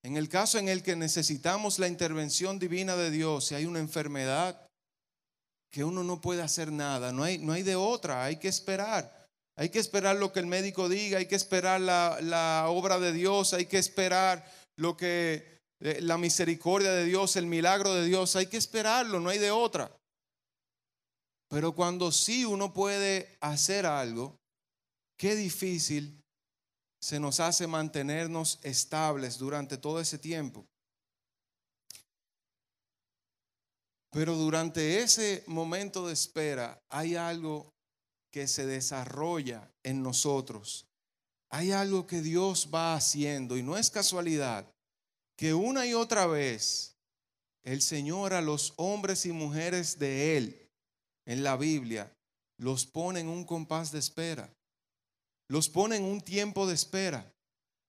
en 0.03 0.17
el 0.17 0.29
caso 0.29 0.59
en 0.59 0.69
el 0.69 0.83
que 0.83 0.95
necesitamos 0.95 1.79
la 1.79 1.89
intervención 1.89 2.59
divina 2.59 2.95
de 2.95 3.11
Dios, 3.11 3.47
si 3.47 3.55
hay 3.55 3.67
una 3.67 3.81
enfermedad 3.81 4.69
que 5.73 5.85
uno 5.85 6.05
no 6.05 6.21
puede 6.21 6.43
hacer 6.43 6.71
nada, 6.71 7.12
no 7.12 7.25
hay, 7.25 7.38
no 7.38 7.55
hay 7.55 7.62
de 7.62 7.76
otra, 7.76 8.25
hay 8.25 8.37
que 8.37 8.49
esperar. 8.49 9.23
Hay 9.57 9.71
que 9.71 9.79
esperar 9.79 10.17
lo 10.17 10.33
que 10.33 10.41
el 10.41 10.47
médico 10.47 10.88
diga, 10.88 11.19
hay 11.19 11.26
que 11.26 11.35
esperar 11.35 11.81
la, 11.81 12.67
obra 12.69 12.99
de 12.99 13.12
Dios, 13.12 13.55
hay 13.55 13.67
que 13.67 13.79
esperar 13.79 14.45
lo 14.76 14.97
que 14.97 15.61
eh, 15.81 16.00
la 16.00 16.19
misericordia 16.19 16.93
de 16.93 17.05
Dios, 17.05 17.37
el 17.37 17.47
milagro 17.47 17.95
de 17.95 18.05
Dios, 18.05 18.37
hay 18.37 18.47
que 18.47 18.57
esperarlo, 18.59 19.19
no 19.19 19.31
hay 19.31 19.38
de 19.38 19.50
otra. 19.50 19.91
Pero 21.49 21.75
cuando 21.75 22.12
sí 22.12 22.45
uno 22.45 22.73
puede 22.73 23.37
hacer 23.41 23.87
algo, 23.87 24.37
qué 25.19 25.37
difícil 25.37 26.23
se 27.00 27.19
nos 27.19 27.41
hace 27.41 27.67
mantenernos 27.67 28.59
estables 28.62 29.38
durante 29.38 29.76
todo 29.76 30.00
ese 30.00 30.19
tiempo. 30.19 30.67
Pero 34.12 34.37
durante 34.37 35.00
ese 35.00 35.42
momento 35.47 36.07
de 36.07 36.12
espera 36.12 36.78
hay 36.90 37.16
algo 37.16 37.73
que 38.31 38.47
se 38.47 38.66
desarrolla 38.66 39.71
en 39.83 40.02
nosotros. 40.02 40.87
Hay 41.50 41.73
algo 41.73 42.07
que 42.07 42.21
Dios 42.21 42.69
va 42.73 42.95
haciendo 42.95 43.57
y 43.57 43.62
no 43.62 43.76
es 43.76 43.90
casualidad 43.90 44.66
que 45.37 45.54
una 45.54 45.87
y 45.87 45.95
otra 45.95 46.26
vez 46.26 46.95
el 47.64 47.81
Señor 47.81 48.35
a 48.35 48.42
los 48.42 48.75
hombres 48.76 49.25
y 49.25 49.33
mujeres 49.33 49.99
de 49.99 50.37
Él 50.37 50.71
en 51.25 51.42
la 51.42 51.57
Biblia 51.57 52.12
los 52.59 52.85
pone 52.85 53.21
en 53.21 53.28
un 53.28 53.45
compás 53.45 53.92
de 53.92 53.99
espera. 53.99 54.52
Los 55.49 55.71
pone 55.71 55.97
en 55.97 56.04
un 56.04 56.21
tiempo 56.21 56.66
de 56.66 56.75
espera. 56.75 57.33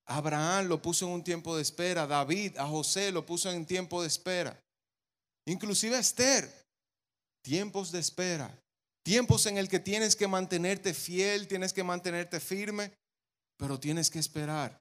Abraham 0.06 0.68
lo 0.68 0.82
puso 0.82 1.06
en 1.06 1.12
un 1.12 1.24
tiempo 1.24 1.56
de 1.56 1.62
espera. 1.62 2.08
David, 2.08 2.58
a 2.58 2.68
José 2.68 3.12
lo 3.12 3.26
puso 3.26 3.52
en 3.52 3.66
tiempo 3.66 4.02
de 4.02 4.08
espera. 4.08 4.63
Inclusive 5.46 5.98
Esther, 5.98 6.50
tiempos 7.44 7.92
de 7.92 8.00
espera. 8.00 8.58
Tiempos 9.04 9.46
en 9.48 9.58
el 9.58 9.68
que 9.68 9.80
tienes 9.80 10.16
que 10.16 10.28
mantenerte 10.28 10.94
fiel, 10.94 11.48
tienes 11.48 11.74
que 11.74 11.84
mantenerte 11.84 12.40
firme, 12.40 12.94
pero 13.58 13.78
tienes 13.78 14.10
que 14.10 14.20
esperar. 14.20 14.80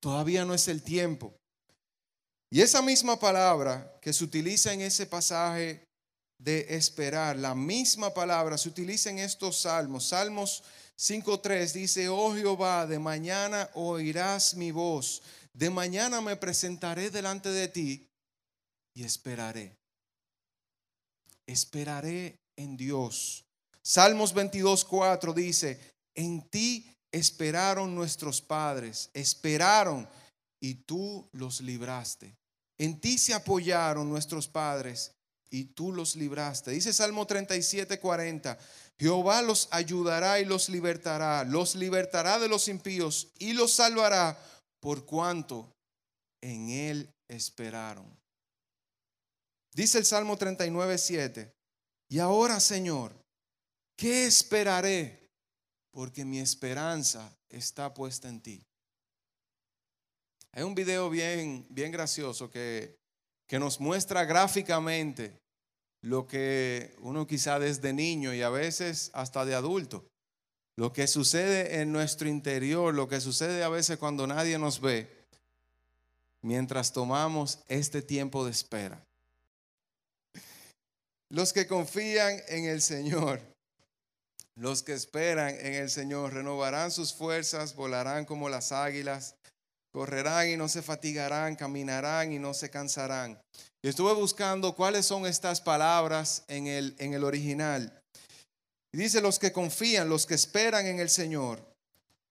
Todavía 0.00 0.44
no 0.44 0.54
es 0.54 0.68
el 0.68 0.82
tiempo. 0.82 1.34
Y 2.52 2.60
esa 2.60 2.80
misma 2.80 3.18
palabra 3.18 3.98
que 4.00 4.12
se 4.12 4.24
utiliza 4.24 4.72
en 4.72 4.82
ese 4.82 5.06
pasaje 5.06 5.84
de 6.38 6.66
esperar, 6.70 7.36
la 7.36 7.54
misma 7.54 8.14
palabra 8.14 8.56
se 8.56 8.68
utiliza 8.68 9.10
en 9.10 9.18
estos 9.18 9.62
salmos. 9.62 10.08
Salmos 10.08 10.62
5.3 10.96 11.72
dice, 11.72 12.08
oh 12.08 12.34
Jehová, 12.34 12.86
de 12.86 12.98
mañana 12.98 13.68
oirás 13.74 14.54
mi 14.54 14.70
voz, 14.70 15.22
De 15.52 15.68
mañana 15.68 16.20
me 16.20 16.36
presentaré 16.36 17.10
delante 17.10 17.50
de 17.50 17.66
ti 17.66 18.09
y 19.00 19.04
esperaré. 19.04 19.78
Esperaré 21.46 22.36
en 22.54 22.76
Dios. 22.76 23.46
Salmos 23.82 24.34
22, 24.34 24.84
4 24.84 25.32
dice, 25.32 25.94
en 26.14 26.42
ti 26.50 26.86
esperaron 27.10 27.94
nuestros 27.94 28.42
padres, 28.42 29.08
esperaron 29.14 30.06
y 30.60 30.74
tú 30.74 31.26
los 31.32 31.62
libraste. 31.62 32.36
En 32.78 33.00
ti 33.00 33.16
se 33.16 33.32
apoyaron 33.32 34.06
nuestros 34.06 34.46
padres 34.48 35.12
y 35.50 35.64
tú 35.64 35.92
los 35.92 36.14
libraste. 36.14 36.70
Dice 36.70 36.92
Salmo 36.92 37.26
37, 37.26 37.98
40, 37.98 38.58
Jehová 38.98 39.40
los 39.40 39.68
ayudará 39.70 40.40
y 40.40 40.44
los 40.44 40.68
libertará, 40.68 41.44
los 41.44 41.74
libertará 41.74 42.38
de 42.38 42.48
los 42.48 42.68
impíos 42.68 43.32
y 43.38 43.54
los 43.54 43.72
salvará 43.72 44.38
por 44.78 45.06
cuanto 45.06 45.72
en 46.42 46.68
él 46.68 47.10
esperaron. 47.28 48.19
Dice 49.72 49.98
el 49.98 50.04
Salmo 50.04 50.36
39, 50.36 50.98
7, 50.98 51.52
y 52.08 52.18
ahora 52.18 52.58
Señor, 52.58 53.14
¿qué 53.96 54.26
esperaré? 54.26 55.30
Porque 55.92 56.24
mi 56.24 56.40
esperanza 56.40 57.36
está 57.48 57.94
puesta 57.94 58.28
en 58.28 58.40
ti. 58.40 58.66
Hay 60.52 60.64
un 60.64 60.74
video 60.74 61.08
bien, 61.08 61.66
bien 61.70 61.92
gracioso 61.92 62.50
que, 62.50 62.96
que 63.46 63.60
nos 63.60 63.78
muestra 63.78 64.24
gráficamente 64.24 65.38
lo 66.02 66.26
que 66.26 66.96
uno 67.00 67.26
quizá 67.26 67.60
desde 67.60 67.92
niño 67.92 68.34
y 68.34 68.42
a 68.42 68.50
veces 68.50 69.10
hasta 69.12 69.44
de 69.44 69.54
adulto, 69.54 70.08
lo 70.76 70.92
que 70.92 71.06
sucede 71.06 71.80
en 71.80 71.92
nuestro 71.92 72.28
interior, 72.28 72.92
lo 72.92 73.08
que 73.08 73.20
sucede 73.20 73.62
a 73.62 73.68
veces 73.68 73.98
cuando 73.98 74.26
nadie 74.26 74.58
nos 74.58 74.80
ve, 74.80 75.26
mientras 76.42 76.92
tomamos 76.92 77.60
este 77.68 78.02
tiempo 78.02 78.44
de 78.44 78.50
espera. 78.50 79.06
Los 81.30 81.52
que 81.52 81.68
confían 81.68 82.42
en 82.48 82.64
el 82.64 82.82
Señor, 82.82 83.40
los 84.56 84.82
que 84.82 84.94
esperan 84.94 85.54
en 85.60 85.74
el 85.74 85.88
Señor, 85.88 86.34
renovarán 86.34 86.90
sus 86.90 87.14
fuerzas, 87.14 87.76
volarán 87.76 88.24
como 88.24 88.48
las 88.48 88.72
águilas, 88.72 89.36
correrán 89.92 90.48
y 90.48 90.56
no 90.56 90.68
se 90.68 90.82
fatigarán, 90.82 91.54
caminarán 91.54 92.32
y 92.32 92.40
no 92.40 92.52
se 92.52 92.68
cansarán. 92.68 93.40
Y 93.80 93.88
estuve 93.88 94.12
buscando 94.12 94.74
cuáles 94.74 95.06
son 95.06 95.24
estas 95.24 95.60
palabras 95.60 96.42
en 96.48 96.66
el, 96.66 96.96
en 96.98 97.14
el 97.14 97.22
original. 97.22 98.02
dice, 98.92 99.20
los 99.20 99.38
que 99.38 99.52
confían, 99.52 100.08
los 100.08 100.26
que 100.26 100.34
esperan 100.34 100.86
en 100.86 100.98
el 100.98 101.10
Señor, 101.10 101.64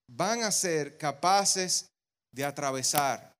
van 0.09 0.43
a 0.43 0.51
ser 0.51 0.97
capaces 0.97 1.87
de 2.33 2.43
atravesar. 2.43 3.33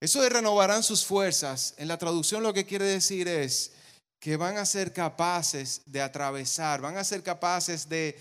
Eso 0.00 0.20
de 0.20 0.30
renovarán 0.30 0.82
sus 0.82 1.04
fuerzas, 1.04 1.74
en 1.76 1.86
la 1.86 1.96
traducción 1.96 2.42
lo 2.42 2.52
que 2.52 2.66
quiere 2.66 2.86
decir 2.86 3.28
es 3.28 3.72
que 4.20 4.36
van 4.36 4.58
a 4.58 4.66
ser 4.66 4.92
capaces 4.92 5.82
de 5.86 6.00
atravesar, 6.00 6.80
van 6.80 6.98
a 6.98 7.04
ser 7.04 7.22
capaces 7.22 7.88
de, 7.88 8.16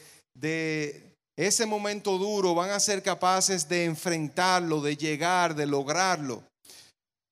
ese 1.36 1.66
momento 1.66 2.18
duro, 2.18 2.56
van 2.56 2.72
a 2.72 2.80
ser 2.80 3.04
capaces 3.04 3.68
de 3.68 3.86
enfrentarlo, 3.86 4.82
de 4.82 4.96
llegar, 4.98 5.54
de 5.54 5.66
lograrlo 5.66 6.44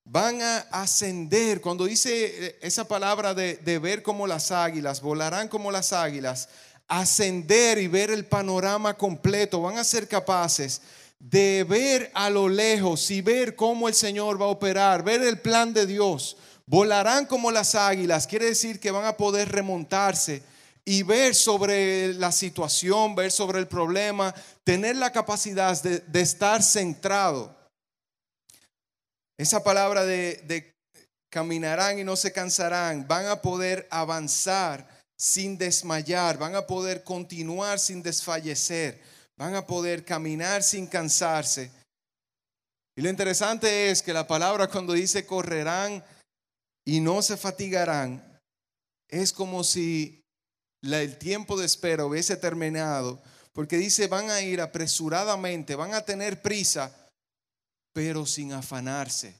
van 0.09 0.41
a 0.41 0.59
ascender. 0.71 1.61
Cuando 1.61 1.85
dice 1.85 2.47
eh, 2.47 2.59
esa 2.61 2.87
palabra 2.87 3.33
de, 3.33 3.79
ver 3.79 4.01
como 4.01 4.25
las 4.25 4.51
águilas, 4.51 5.01
volarán 5.01 5.47
como 5.47 5.71
las 5.71 5.93
águilas, 5.93 6.49
ascender 6.87 7.77
y 7.77 7.87
ver 7.87 8.11
el 8.11 8.25
panorama 8.25 8.95
completo, 8.95 9.61
van 9.61 9.77
a 9.77 9.83
ser 9.83 10.07
capaces 10.07 10.81
de 11.19 11.65
ver 11.67 12.11
a 12.13 12.29
lo 12.29 12.47
lejos 12.47 13.09
y 13.11 13.21
ver 13.21 13.55
cómo 13.55 13.87
el 13.87 13.93
Señor 13.93 14.41
va 14.41 14.45
a 14.45 14.49
operar, 14.49 15.03
ver 15.03 15.21
el 15.21 15.39
plan 15.39 15.73
de 15.73 15.85
Dios. 15.85 16.37
Volarán 16.69 17.25
como 17.25 17.49
las 17.49 17.75
águilas, 17.75 18.27
quiere 18.27 18.45
decir 18.45 18.79
que 18.79 18.91
van 18.91 19.05
a 19.05 19.15
poder 19.15 19.49
remontarse 19.49 20.43
y 20.83 21.03
ver 21.03 21.33
sobre 21.33 22.13
la 22.13 22.31
situación, 22.31 23.15
ver 23.15 23.31
sobre 23.31 23.59
el 23.59 23.67
problema, 23.67 24.35
tener 24.63 24.97
la 24.97 25.11
capacidad 25.11 25.81
de, 25.81 25.99
de 25.99 26.21
estar 26.21 26.61
centrado. 26.61 27.57
Esa 29.37 29.63
palabra 29.63 30.03
de, 30.03 30.73
caminarán 31.29 31.99
y 31.99 32.03
no 32.03 32.15
se 32.15 32.31
cansarán, 32.31 33.07
van 33.07 33.27
a 33.27 33.41
poder 33.41 33.87
avanzar 33.91 34.87
sin 35.15 35.57
desmayar, 35.57 36.37
van 36.37 36.55
a 36.55 36.65
poder 36.65 37.03
continuar 37.03 37.79
sin 37.79 38.01
desfallecer, 38.01 38.99
van 39.37 39.55
a 39.55 39.65
poder 39.65 40.03
caminar 40.03 40.63
sin 40.63 40.87
cansarse. 40.87 41.71
Y 42.95 43.01
lo 43.01 43.09
interesante 43.09 43.91
es 43.91 44.01
que 44.01 44.11
la 44.11 44.25
palabra 44.25 44.67
cuando 44.67 44.93
dice 44.93 45.25
correrán 45.25 46.03
y 46.87 47.01
no 47.01 47.21
se 47.21 47.35
fatigarán, 47.35 48.23
es 49.09 49.33
como 49.33 49.65
si 49.65 50.23
el 50.81 51.17
tiempo 51.17 51.59
de 51.59 51.65
espera 51.65 52.05
hubiese 52.05 52.37
terminado, 52.37 53.21
porque 53.51 53.75
dice 53.75 54.07
van 54.07 54.29
a 54.29 54.41
ir 54.41 54.61
apresuradamente, 54.61 55.75
van 55.75 55.93
a 55.93 56.05
tener 56.05 56.41
prisa 56.41 56.95
pero 57.91 58.25
sin 58.25 58.53
afanarse. 58.53 59.35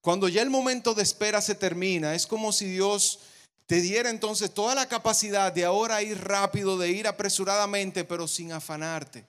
Cuando 0.00 0.28
ya 0.28 0.40
el 0.40 0.48
momento 0.48 0.94
de 0.94 1.02
espera 1.02 1.42
se 1.42 1.54
termina, 1.54 2.14
es 2.14 2.26
como 2.26 2.50
si 2.50 2.64
Dios 2.64 3.20
te 3.66 3.82
diera 3.82 4.08
entonces 4.08 4.54
toda 4.54 4.74
la 4.74 4.88
capacidad 4.88 5.52
de 5.52 5.66
ahora 5.66 6.02
ir 6.02 6.18
rápido, 6.18 6.78
de 6.78 6.88
ir 6.88 7.08
apresuradamente, 7.08 8.04
pero 8.04 8.26
sin 8.26 8.52
afanarte, 8.52 9.26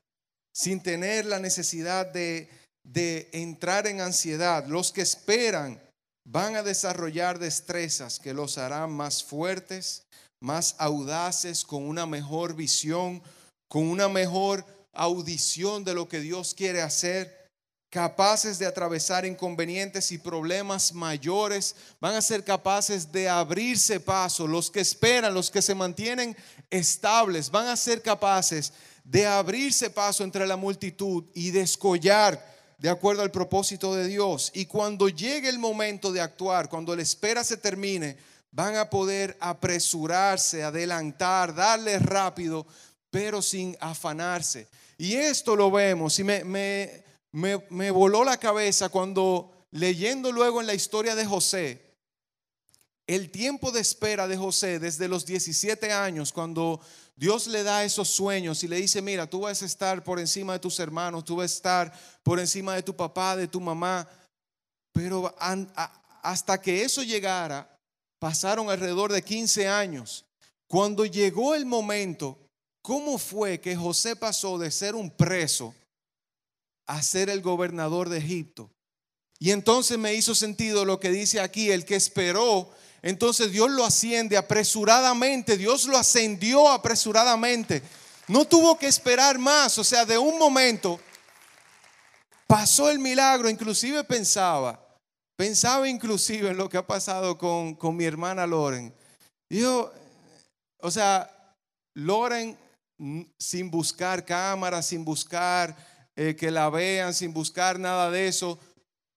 sin 0.54 0.82
tener 0.82 1.26
la 1.26 1.40
necesidad 1.40 2.06
de, 2.06 2.50
de 2.84 3.30
entrar 3.34 3.88
en 3.88 4.00
ansiedad. 4.00 4.66
Los 4.68 4.94
que 4.94 5.02
esperan 5.02 5.82
van 6.24 6.56
a 6.56 6.64
desarrollar 6.64 7.40
destrezas 7.40 8.20
que 8.20 8.34
los 8.34 8.58
harán 8.58 8.92
más 8.92 9.24
fuertes, 9.24 10.04
más 10.40 10.76
audaces, 10.78 11.64
con 11.64 11.84
una 11.84 12.06
mejor 12.06 12.56
visión, 12.56 13.22
con 13.68 13.84
una 13.88 14.08
mejor 14.08 14.66
audición 14.94 15.84
de 15.84 15.94
lo 15.94 16.08
que 16.08 16.20
Dios 16.20 16.54
quiere 16.54 16.82
hacer 16.82 17.42
capaces 17.92 18.58
de 18.58 18.66
atravesar 18.66 19.26
inconvenientes 19.26 20.14
y 20.14 20.18
problemas 20.18 20.94
mayores, 20.94 21.76
van 22.00 22.16
a 22.16 22.22
ser 22.22 22.44
capaces 22.44 23.12
de 23.12 23.28
abrirse 23.28 24.00
paso, 24.00 24.48
los 24.48 24.72
que 24.72 24.80
esperan, 24.80 25.34
los 25.34 25.52
que 25.52 25.62
se 25.62 25.76
mantienen 25.76 26.36
estables, 26.70 27.52
van 27.52 27.68
a 27.68 27.76
ser 27.76 28.02
capaces 28.02 28.72
de 29.04 29.28
abrirse 29.28 29.90
paso 29.90 30.24
entre 30.24 30.48
la 30.48 30.56
multitud 30.56 31.26
y 31.34 31.52
descollar 31.52 32.51
de 32.82 32.90
acuerdo 32.90 33.22
al 33.22 33.32
propósito 33.32 33.96
de 33.96 34.08
Dios. 34.08 34.52
Y 34.54 34.66
cuando 34.66 35.08
llegue 35.08 35.48
el 35.48 35.60
momento 35.60 36.12
de 36.12 36.20
actuar, 36.20 36.68
cuando 36.68 36.94
la 36.94 37.04
espera 37.04 37.46
se 37.46 37.56
termine, 37.56 38.18
van 38.52 38.76
a 38.76 38.90
poder 38.90 39.38
apresurarse, 39.40 40.64
adelantar, 40.64 41.56
darle 41.56 41.98
rápido, 42.00 42.68
pero 43.10 43.42
sin 43.42 43.78
afanarse. 43.80 44.68
Y 44.98 45.14
esto 45.14 45.56
lo 45.56 45.72
vemos, 45.72 46.20
y 46.20 46.26
me, 46.26 46.44
me 46.44 47.12
me, 47.32 47.92
voló 47.92 48.24
la 48.24 48.38
cabeza 48.38 48.90
cuando 48.90 49.66
leyendo 49.72 50.32
luego 50.32 50.60
en 50.60 50.68
la 50.68 50.74
historia 50.74 51.16
de 51.16 51.26
José, 51.26 51.82
el 53.08 53.32
tiempo 53.32 53.72
de 53.72 53.82
espera 53.82 54.28
de 54.28 54.38
José 54.38 54.80
desde 54.80 55.08
los 55.08 55.26
17 55.26 55.92
años, 55.92 56.32
cuando 56.32 56.82
Dios 57.22 57.46
le 57.46 57.62
da 57.62 57.84
esos 57.84 58.10
sueños 58.10 58.64
y 58.64 58.68
le 58.68 58.78
dice, 58.78 59.00
mira, 59.00 59.30
tú 59.30 59.42
vas 59.42 59.62
a 59.62 59.66
estar 59.68 60.04
por 60.04 60.20
encima 60.20 60.54
de 60.54 60.60
tus 60.60 60.80
hermanos, 60.80 61.24
tú 61.24 61.36
vas 61.36 61.52
a 61.52 61.56
estar 61.56 61.94
por 62.24 62.40
encima 62.40 62.74
de 62.74 62.82
tu 62.82 62.96
papá, 62.96 63.36
de 63.36 63.48
tu 63.48 63.62
mamá, 63.62 64.10
pero 64.92 65.32
hasta 66.24 66.60
que 66.60 66.84
eso 66.84 67.04
llegara, 67.04 67.80
pasaron 68.18 68.72
alrededor 68.72 69.14
de 69.14 69.22
15 69.22 69.68
años. 69.68 70.26
Cuando 70.68 71.06
llegó 71.06 71.54
el 71.54 71.68
momento, 71.68 72.40
¿cómo 72.82 73.20
fue 73.20 73.62
que 73.62 73.76
José 73.76 74.16
pasó 74.16 74.58
de 74.58 74.72
ser 74.72 74.96
un 74.96 75.12
preso 75.12 75.76
a 76.92 77.02
ser 77.02 77.30
el 77.30 77.42
gobernador 77.42 78.10
de 78.10 78.18
Egipto. 78.18 78.70
Y 79.40 79.52
entonces 79.52 79.98
me 79.98 80.14
hizo 80.14 80.36
sentido 80.36 80.84
lo 80.84 81.00
que 81.00 81.10
dice 81.10 81.40
aquí, 81.40 81.72
el 81.72 81.86
que 81.86 81.96
esperó, 81.96 82.70
entonces 83.02 83.52
Dios 83.52 83.70
lo 83.72 83.86
asciende 83.86 84.38
apresuradamente, 84.38 85.58
Dios 85.58 85.86
lo 85.86 85.98
ascendió 85.98 86.70
apresuradamente. 86.70 87.82
No 88.28 88.46
tuvo 88.46 88.78
que 88.78 88.88
esperar 88.88 89.38
más, 89.40 89.78
o 89.78 89.84
sea, 89.84 90.06
de 90.06 90.18
un 90.18 90.38
momento 90.38 91.00
pasó 92.48 92.90
el 92.90 93.00
milagro, 93.00 93.50
inclusive 93.50 94.04
pensaba, 94.04 94.80
pensaba 95.36 95.88
inclusive 95.88 96.50
en 96.50 96.58
lo 96.58 96.70
que 96.70 96.78
ha 96.78 96.86
pasado 96.86 97.38
con, 97.38 97.76
con 97.76 97.96
mi 97.96 98.06
hermana 98.06 98.46
Loren. 98.46 98.94
Dijo, 99.50 99.92
o 100.80 100.92
sea, 100.92 101.30
Loren 101.94 102.58
mm, 102.98 103.22
sin 103.38 103.72
buscar 103.72 104.26
cámaras, 104.26 104.86
sin 104.86 105.04
buscar 105.04 105.76
eh, 106.16 106.36
que 106.36 106.52
la 106.52 106.70
vean 106.70 107.14
sin 107.14 107.34
buscar 107.34 107.80
nada 107.80 108.12
de 108.12 108.28
eso, 108.28 108.60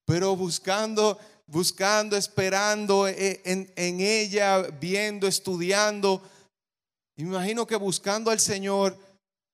pero 0.04 0.36
buscando, 0.36 1.18
buscando, 1.46 2.16
esperando 2.16 3.06
eh, 3.08 3.40
en, 3.44 4.00
ella, 4.00 4.62
viendo, 4.62 5.26
estudiando. 5.26 6.22
Me 7.16 7.24
imagino 7.24 7.66
que 7.66 7.76
buscando 7.76 8.30
al 8.30 8.40
Señor 8.40 8.98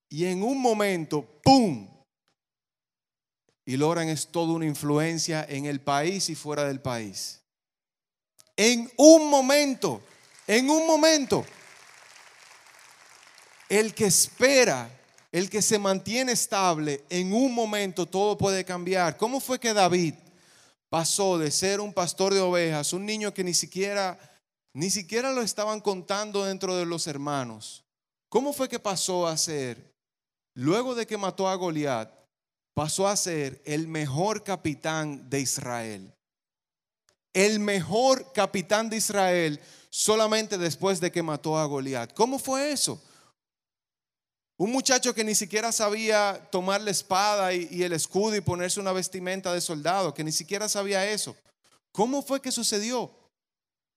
y 0.08 0.24
en 0.26 0.42
un 0.42 0.60
momento, 0.60 1.40
¡pum! 1.42 1.88
y 3.64 3.76
logran 3.76 4.08
es 4.08 4.26
toda 4.26 4.54
una 4.54 4.66
influencia 4.66 5.46
en 5.48 5.66
el 5.66 5.80
país 5.80 6.28
y 6.28 6.34
fuera 6.34 6.64
del 6.64 6.80
país. 6.80 7.40
En 8.56 8.90
un 8.96 9.30
momento, 9.30 10.02
en 10.46 10.68
un 10.68 10.86
momento, 10.86 11.44
el 13.68 13.94
que 13.94 14.06
espera, 14.06 14.90
el 15.30 15.48
que 15.48 15.62
se 15.62 15.78
mantiene 15.78 16.32
estable, 16.32 17.04
en 17.08 17.32
un 17.32 17.54
momento 17.54 18.06
todo 18.06 18.36
puede 18.36 18.64
cambiar. 18.64 19.16
¿Cómo 19.16 19.38
fue 19.38 19.60
que 19.60 19.72
David 19.72 20.14
pasó 20.90 21.38
de 21.38 21.50
ser 21.50 21.80
un 21.80 21.94
pastor 21.94 22.34
de 22.34 22.40
ovejas, 22.40 22.92
un 22.92 23.06
niño 23.06 23.32
que 23.32 23.44
ni 23.44 23.54
siquiera 23.54 24.18
ni 24.72 24.90
siquiera 24.90 25.32
lo 25.32 25.42
estaban 25.42 25.80
contando 25.80 26.44
dentro 26.44 26.76
de 26.76 26.86
los 26.86 27.06
hermanos? 27.06 27.84
¿Cómo 28.28 28.52
fue 28.52 28.68
que 28.68 28.78
pasó 28.78 29.26
a 29.26 29.36
ser 29.36 29.90
luego 30.54 30.94
de 30.94 31.06
que 31.06 31.16
mató 31.16 31.48
a 31.48 31.54
Goliat, 31.54 32.10
pasó 32.74 33.08
a 33.08 33.16
ser 33.16 33.60
el 33.64 33.88
mejor 33.88 34.42
capitán 34.44 35.28
de 35.28 35.40
Israel. 35.40 36.14
El 37.32 37.60
mejor 37.60 38.32
capitán 38.32 38.90
de 38.90 38.96
Israel 38.96 39.60
solamente 39.88 40.58
después 40.58 41.00
de 41.00 41.10
que 41.10 41.22
mató 41.22 41.58
a 41.58 41.64
Goliat. 41.64 42.12
¿Cómo 42.14 42.38
fue 42.38 42.72
eso? 42.72 43.00
Un 44.60 44.72
muchacho 44.72 45.14
que 45.14 45.24
ni 45.24 45.34
siquiera 45.34 45.72
sabía 45.72 46.38
tomar 46.52 46.82
la 46.82 46.90
espada 46.90 47.54
y, 47.54 47.82
el 47.82 47.94
escudo 47.94 48.36
y 48.36 48.42
ponerse 48.42 48.78
una 48.78 48.92
vestimenta 48.92 49.54
de 49.54 49.60
soldado, 49.62 50.12
que 50.12 50.22
ni 50.22 50.32
siquiera 50.32 50.68
sabía 50.68 51.10
eso. 51.10 51.34
¿Cómo 51.92 52.20
fue 52.20 52.42
que 52.42 52.52
sucedió? 52.52 53.10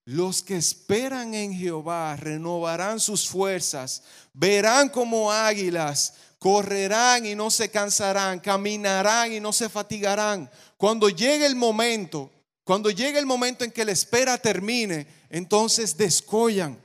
Los 0.05 0.41
que 0.41 0.55
esperan 0.55 1.33
en 1.33 1.53
Jehová 1.53 2.15
renovarán 2.15 3.01
sus 3.01 3.27
fuerzas, 3.27 4.03
verán 4.31 4.87
como 4.87 5.33
águilas, 5.33 6.13
correrán 6.39 7.25
y 7.25 7.35
no 7.35 7.51
se 7.51 7.67
cansarán, 7.67 8.39
caminarán 8.39 9.33
y 9.33 9.41
no 9.41 9.51
se 9.51 9.67
fatigarán. 9.67 10.49
Cuando 10.77 11.09
llegue 11.09 11.45
el 11.45 11.57
momento, 11.57 12.31
cuando 12.63 12.89
llegue 12.89 13.19
el 13.19 13.25
momento 13.25 13.65
en 13.65 13.71
que 13.71 13.83
la 13.83 13.91
espera 13.91 14.37
termine, 14.37 15.07
entonces 15.29 15.97
descollan, 15.97 16.81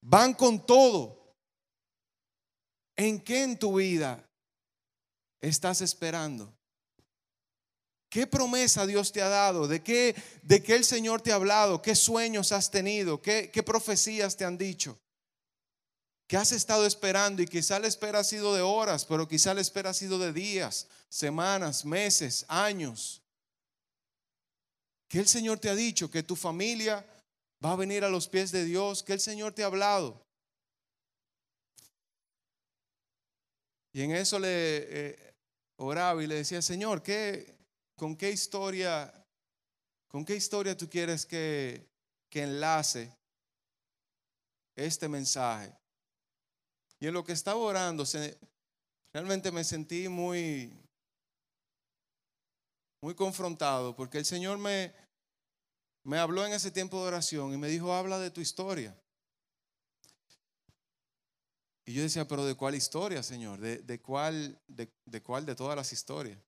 van 0.00 0.34
con 0.34 0.66
todo. 0.66 1.21
¿En 2.96 3.20
qué 3.20 3.42
en 3.42 3.58
tu 3.58 3.76
vida 3.76 4.28
estás 5.40 5.80
esperando? 5.80 6.52
¿Qué 8.08 8.26
promesa 8.26 8.86
Dios 8.86 9.10
te 9.12 9.22
ha 9.22 9.28
dado? 9.28 9.66
¿De 9.66 9.82
qué, 9.82 10.14
de 10.42 10.62
qué 10.62 10.74
el 10.74 10.84
Señor 10.84 11.22
te 11.22 11.32
ha 11.32 11.36
hablado? 11.36 11.80
¿Qué 11.80 11.94
sueños 11.94 12.52
has 12.52 12.70
tenido? 12.70 13.22
¿Qué, 13.22 13.50
qué 13.50 13.62
profecías 13.62 14.36
te 14.36 14.44
han 14.44 14.58
dicho? 14.58 14.98
que 16.32 16.38
has 16.38 16.52
estado 16.52 16.86
esperando 16.86 17.42
y 17.42 17.46
quizá 17.46 17.78
la 17.78 17.88
espera 17.88 18.20
ha 18.20 18.24
sido 18.24 18.54
de 18.54 18.62
horas, 18.62 19.04
pero 19.04 19.28
quizá 19.28 19.52
la 19.52 19.60
espera 19.60 19.90
ha 19.90 19.92
sido 19.92 20.18
de 20.18 20.32
días, 20.32 20.88
semanas, 21.10 21.84
meses, 21.84 22.46
años. 22.48 23.20
Que 25.08 25.18
el 25.18 25.28
Señor 25.28 25.58
te 25.58 25.68
ha 25.68 25.74
dicho 25.74 26.10
que 26.10 26.22
tu 26.22 26.34
familia 26.34 27.06
va 27.62 27.72
a 27.72 27.76
venir 27.76 28.02
a 28.02 28.08
los 28.08 28.28
pies 28.28 28.50
de 28.50 28.64
Dios, 28.64 29.02
que 29.02 29.12
el 29.12 29.20
Señor 29.20 29.52
te 29.52 29.62
ha 29.62 29.66
hablado. 29.66 30.24
Y 33.92 34.02
en 34.02 34.12
eso 34.12 34.38
le 34.38 34.48
eh, 34.48 35.34
oraba 35.76 36.22
y 36.22 36.26
le 36.26 36.36
decía, 36.36 36.62
Señor, 36.62 37.02
¿qué, 37.02 37.58
¿con 37.96 38.16
qué 38.16 38.30
historia, 38.30 39.12
con 40.08 40.24
qué 40.24 40.34
historia 40.34 40.76
tú 40.76 40.88
quieres 40.88 41.26
que, 41.26 41.86
que 42.30 42.42
enlace 42.42 43.14
este 44.76 45.08
mensaje? 45.08 45.76
Y 46.98 47.06
en 47.06 47.14
lo 47.14 47.24
que 47.24 47.32
estaba 47.32 47.58
orando, 47.58 48.04
realmente 49.12 49.50
me 49.50 49.64
sentí 49.64 50.08
muy, 50.08 50.72
muy 53.02 53.14
confrontado, 53.14 53.94
porque 53.94 54.18
el 54.18 54.24
Señor 54.24 54.56
me, 54.56 54.94
me 56.04 56.18
habló 56.18 56.46
en 56.46 56.52
ese 56.52 56.70
tiempo 56.70 57.00
de 57.02 57.08
oración 57.08 57.52
y 57.52 57.58
me 57.58 57.68
dijo, 57.68 57.92
habla 57.92 58.18
de 58.18 58.30
tu 58.30 58.40
historia. 58.40 58.96
Y 61.84 61.94
yo 61.94 62.02
decía, 62.02 62.26
pero 62.28 62.44
¿de 62.44 62.54
cuál 62.54 62.74
historia, 62.74 63.22
Señor? 63.22 63.60
¿De, 63.60 64.00
cuál, 64.00 64.60
de, 64.68 64.92
de 65.04 65.22
cuál 65.22 65.44
de 65.44 65.54
todas 65.54 65.76
las 65.76 65.92
historias? 65.92 66.38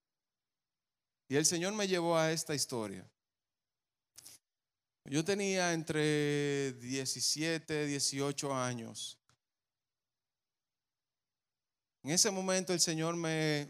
Y 1.29 1.37
el 1.37 1.47
Señor 1.47 1.73
me 1.75 1.88
llevó 1.88 2.16
a 2.16 2.31
esta 2.31 2.55
historia. 2.55 3.09
Yo 5.07 5.25
tenía 5.25 5.73
entre 5.73 6.73
17, 6.75 7.87
18 7.87 8.55
años. 8.55 9.18
En 12.03 12.11
ese 12.11 12.31
momento 12.31 12.73
el 12.73 12.81
Señor 12.81 13.16
me, 13.16 13.68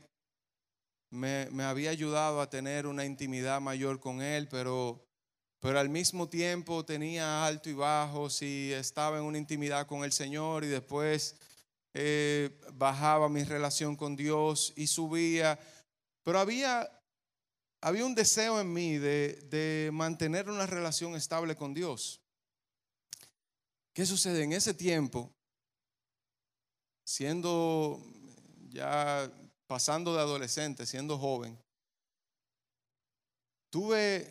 me, 1.11 1.65
había 1.65 1.91
ayudado 1.91 2.41
a 2.41 2.51
tener 2.51 2.87
una 2.87 3.05
intimidad 3.05 3.61
mayor 3.61 4.01
con 4.01 4.21
Él, 4.21 4.49
pero, 4.49 5.07
pero 5.61 5.79
al 5.79 5.89
mismo 5.89 6.29
tiempo 6.29 6.85
tenía 6.85 7.47
alto 7.47 7.71
y 7.71 7.75
bajos 7.75 8.43
y 8.43 8.73
estaba 8.73 9.19
en 9.19 9.25
una 9.25 9.39
intimidad 9.39 9.87
con 9.87 10.05
el 10.05 10.13
Señor 10.13 10.65
y 10.65 10.69
después 10.69 11.37
eh, 11.95 12.61
bajaba 12.73 13.29
mi 13.29 13.45
relación 13.45 13.97
con 13.97 14.17
Dios 14.17 14.73
y 14.77 14.89
subía. 14.89 15.59
Pero 16.25 16.39
había, 16.41 16.91
había 17.81 18.05
un 18.05 18.15
deseo 18.15 18.61
en 18.61 18.73
mí 18.73 18.99
de, 18.99 19.41
de 19.49 19.91
mantener 19.93 20.51
una 20.51 20.67
relación 20.67 21.15
estable 21.15 21.55
con 21.55 21.73
Dios. 21.73 22.21
¿Qué 23.95 24.05
sucede? 24.05 24.43
En 24.43 24.53
ese 24.53 24.75
tiempo, 24.75 25.33
siendo 27.07 28.03
ya 28.71 29.31
pasando 29.69 30.15
de 30.15 30.21
adolescente, 30.21 30.85
siendo 30.85 31.17
joven, 31.17 31.57
tuve, 33.71 34.29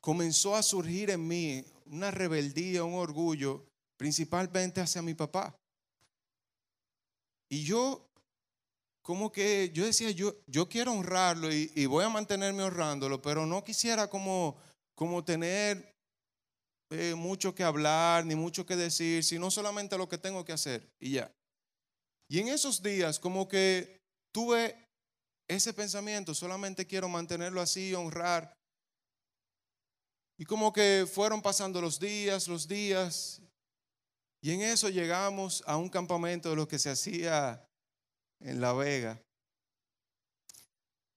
comenzó 0.00 0.56
a 0.56 0.62
surgir 0.62 1.10
en 1.10 1.28
mí 1.28 1.64
una 1.86 2.10
rebeldía, 2.10 2.84
un 2.84 2.94
orgullo, 2.94 3.66
principalmente 3.98 4.80
hacia 4.80 5.02
mi 5.02 5.12
papá. 5.12 5.54
Y 7.54 7.62
yo, 7.62 8.10
como 9.00 9.30
que 9.30 9.70
yo 9.72 9.86
decía, 9.86 10.10
yo, 10.10 10.34
yo 10.48 10.68
quiero 10.68 10.90
honrarlo 10.90 11.52
y, 11.52 11.86
voy 11.86 12.04
a 12.04 12.08
mantenerme 12.08 12.64
honrándolo, 12.64 13.22
pero 13.22 13.46
no 13.46 13.62
quisiera 13.62 14.10
como, 14.10 14.56
como 14.96 15.24
tener 15.24 15.94
eh, 16.90 17.14
mucho 17.14 17.54
que 17.54 17.62
hablar, 17.62 18.26
ni 18.26 18.34
mucho 18.34 18.66
que 18.66 18.74
decir, 18.74 19.22
sino 19.22 19.52
solamente 19.52 19.96
lo 19.96 20.08
que 20.08 20.18
tengo 20.18 20.44
que 20.44 20.52
hacer 20.52 20.90
y 20.98 21.12
ya. 21.12 21.32
Y 22.28 22.40
en 22.40 22.48
esos 22.48 22.82
días 22.82 23.20
como 23.20 23.46
que 23.46 24.00
tuve 24.32 24.88
ese 25.46 25.72
pensamiento, 25.72 26.34
solamente 26.34 26.88
quiero 26.88 27.08
mantenerlo 27.08 27.60
así, 27.60 27.94
honrar. 27.94 28.52
Y 30.36 30.44
como 30.44 30.72
que 30.72 31.06
fueron 31.08 31.40
pasando 31.40 31.80
los 31.80 32.00
días, 32.00 32.48
los 32.48 32.66
días, 32.66 33.40
y 34.44 34.50
en 34.50 34.60
eso 34.60 34.90
llegamos 34.90 35.64
a 35.66 35.78
un 35.78 35.88
campamento 35.88 36.50
de 36.50 36.56
lo 36.56 36.68
que 36.68 36.78
se 36.78 36.90
hacía 36.90 37.66
en 38.40 38.60
La 38.60 38.74
Vega. 38.74 39.18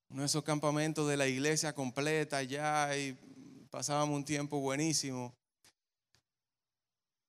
Uno 0.08 0.22
de 0.22 0.28
esos 0.28 0.44
campamentos 0.46 1.10
de 1.10 1.18
la 1.18 1.28
iglesia 1.28 1.74
completa 1.74 2.42
ya 2.44 2.96
y 2.96 3.12
pasábamos 3.70 4.16
un 4.16 4.24
tiempo 4.24 4.62
buenísimo 4.62 5.36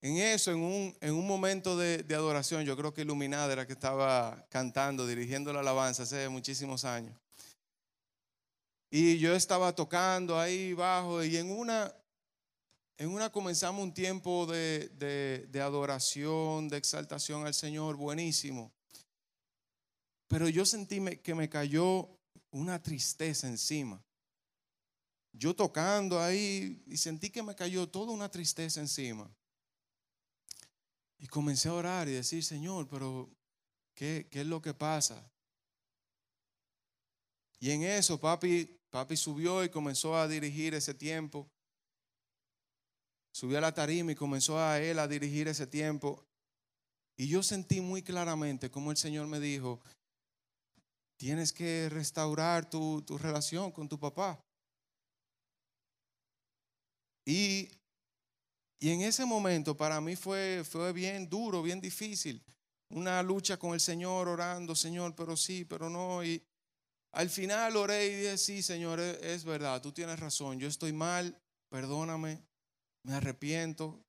en 0.01 0.19
eso, 0.19 0.53
en 0.53 0.61
un, 0.61 0.97
en 1.01 1.13
un 1.13 1.27
momento 1.27 1.77
de, 1.77 2.05
adoración, 2.15 2.65
yo 2.65 2.77
creo 2.77 2.95
que 2.95 3.01
Iluminada 3.01 3.53
era 3.53 3.67
que 3.67 3.73
estaba 3.73 4.47
cantando, 4.49 5.05
dirigiendo 5.05 5.53
la 5.53 5.59
alabanza 5.59 6.05
hace 6.05 6.29
muchísimos 6.29 6.85
años. 6.85 7.19
Y 8.91 9.19
yo 9.19 9.35
estaba 9.35 9.75
tocando 9.75 10.39
ahí 10.39 10.73
bajo 10.73 11.25
y 11.25 11.37
en 11.37 11.51
una, 11.51 11.93
en 12.99 13.11
una 13.11 13.31
comenzamos 13.31 13.83
un 13.83 13.95
tiempo 13.95 14.45
de, 14.47 14.89
de 15.49 15.61
adoración, 15.61 16.69
de 16.69 16.77
exaltación 16.77 17.47
al 17.47 17.55
Señor, 17.55 17.97
buenísimo. 17.97 18.73
Pero 20.27 20.49
yo 20.49 20.67
sentí 20.67 21.01
que 21.19 21.35
me 21.35 21.49
cayó 21.49 22.09
una 22.51 22.83
tristeza 22.83 23.47
encima. 23.47 24.05
Yo 25.33 25.55
tocando 25.55 26.21
ahí 26.21 26.83
y 26.87 26.97
sentí 26.97 27.31
que 27.31 27.43
me 27.43 27.55
cayó 27.55 27.89
toda 27.89 28.13
una 28.13 28.29
tristeza 28.29 28.81
encima. 28.81 29.31
Y 31.19 31.29
comencé 31.29 31.69
a 31.69 31.75
orar 31.75 32.09
y 32.09 32.13
decir, 32.13 32.45
Señor, 32.45 32.89
pero 32.89 33.31
¿qué, 33.95 34.27
qué 34.29 34.41
es 34.41 34.47
lo 34.47 34.61
que 34.61 34.75
pasa? 34.75 35.31
Y 37.61 37.71
en 37.71 37.85
eso 37.85 38.19
papi, 38.19 38.77
papi 38.91 39.17
subió 39.17 39.63
y 39.63 39.69
comenzó 39.69 40.17
a 40.17 40.27
dirigir 40.27 40.75
ese 40.75 40.95
tiempo. 40.95 41.49
Subió 43.33 43.59
a 43.59 43.61
la 43.61 43.75
tarima 43.75 44.13
y 44.13 44.17
comenzó 44.17 44.59
a 44.59 44.81
él 44.81 44.99
a 44.99 45.09
dirigir 45.09 45.49
ese 45.49 45.67
tiempo. 45.67 46.25
Y 47.17 47.29
yo 47.29 47.43
sentí 47.43 47.81
muy 47.81 48.03
claramente 48.03 48.71
como 48.71 48.91
el 48.91 48.97
Señor 48.97 49.27
me 49.27 49.41
dijo, 49.41 49.81
tienes 51.17 51.53
que 51.53 51.89
restaurar 51.91 52.69
tu, 52.69 53.03
tu 53.03 53.19
relación 53.19 53.73
con 53.73 53.89
tu 53.89 53.99
papá. 53.99 54.43
Y 57.25 57.69
y 58.81 58.91
en 58.91 59.03
ese 59.03 59.25
momento 59.25 59.77
para 59.77 60.01
mí 60.01 60.15
fue, 60.15 60.63
fue 60.69 60.93
bien 60.93 61.29
duro, 61.29 61.63
bien 61.63 61.81
difícil. 61.81 62.43
Una 62.91 63.23
lucha 63.23 63.57
con 63.59 63.75
el 63.75 63.81
Señor, 63.81 64.29
orando, 64.29 64.75
Señor, 64.75 65.15
pero 65.17 65.37
sí, 65.37 65.65
pero 65.65 65.91
no. 65.91 66.25
Y, 66.25 66.43
Al 67.13 67.29
final 67.29 67.77
oré 67.77 68.07
y 68.07 68.15
dije, 68.15 68.39
sí, 68.39 68.63
Señor, 68.63 69.01
e, 69.01 69.35
es 69.35 69.45
verdad, 69.45 69.83
tú 69.83 69.93
tienes 69.93 70.21
razón, 70.21 70.61
yo 70.61 70.69
estoy 70.69 70.93
mal, 70.93 71.37
perdóname, 71.69 72.41
me 73.03 73.15
arrepiento 73.15 74.05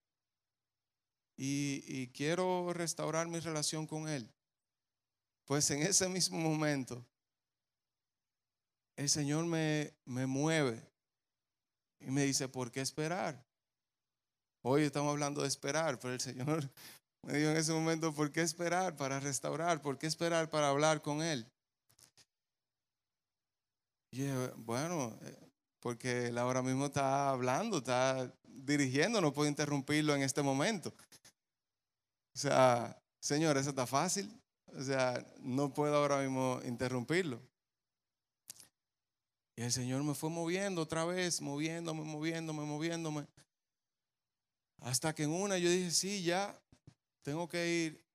y, 1.41 2.07
quiero 2.07 2.73
restaurar 2.73 3.27
mi 3.27 3.39
relación 3.39 3.87
con 3.87 4.09
Él. 4.09 4.29
Pues 5.45 5.71
en 5.71 5.81
ese 5.83 6.09
mismo 6.09 6.37
momento, 6.37 7.05
el 8.97 9.09
Señor 9.09 9.45
me, 9.45 9.93
me 10.03 10.25
mueve 10.25 10.85
y 12.01 12.11
me 12.11 12.23
dice, 12.23 12.49
¿por 12.49 12.71
qué 12.71 12.81
esperar? 12.81 13.41
Hoy 14.61 14.83
estamos 14.83 15.11
hablando 15.11 15.41
de 15.41 15.47
esperar, 15.47 15.97
pero 15.99 16.13
el 16.13 16.19
Señor 16.19 16.69
me 17.23 17.37
dijo 17.37 17.51
en 17.51 17.57
ese 17.57 17.71
momento, 17.71 18.13
¿por 18.13 18.31
qué 18.31 18.41
esperar 18.41 18.97
para 18.97 19.21
restaurar? 19.21 19.81
¿Por 19.81 19.97
qué 19.97 20.07
esperar 20.07 20.49
para 20.49 20.67
hablar 20.67 21.01
con 21.01 21.21
Él? 21.21 21.49
Y 24.11 24.27
bueno, 24.57 25.17
eh, 25.21 25.49
porque 25.79 26.27
Él 26.27 26.37
ahora 26.37 26.61
mismo 26.61 26.87
está 26.87 27.29
hablando, 27.29 27.77
está 27.77 28.33
dirigiendo, 28.69 29.19
no 29.19 29.33
puedo 29.33 29.49
interrumpirlo 29.49 30.15
en 30.15 30.21
este 30.21 30.41
momento. 30.41 30.93
O 32.33 32.39
sea, 32.39 32.97
Señor, 33.19 33.57
eso 33.57 33.71
está 33.71 33.85
fácil. 33.85 34.31
O 34.67 34.81
sea, 34.81 35.25
no 35.41 35.73
puedo 35.73 35.95
ahora 35.95 36.19
mismo 36.19 36.61
interrumpirlo. 36.63 37.41
Y 39.55 39.63
el 39.63 39.71
Señor 39.71 40.03
me 40.03 40.13
fue 40.13 40.29
moviendo 40.29 40.81
otra 40.81 41.03
vez, 41.03 41.41
moviéndome, 41.41 42.03
moviéndome, 42.03 42.63
moviéndome. 42.63 43.27
Hasta 44.79 45.13
que 45.13 45.23
en 45.23 45.31
una 45.31 45.57
yo 45.57 45.69
dije, 45.69 45.91
sí, 45.91 46.23
ya, 46.23 46.57
tengo 47.23 47.49
que 47.49 47.67
ir. 47.67 48.05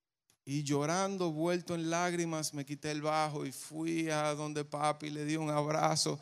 Y 0.46 0.62
llorando, 0.62 1.32
vuelto 1.32 1.74
en 1.74 1.90
lágrimas, 1.90 2.54
me 2.54 2.64
quité 2.64 2.90
el 2.90 3.02
bajo 3.02 3.44
y 3.44 3.52
fui 3.52 4.10
a 4.10 4.34
donde 4.34 4.64
papi, 4.64 5.10
le 5.10 5.24
di 5.24 5.36
un 5.36 5.50
abrazo 5.50 6.18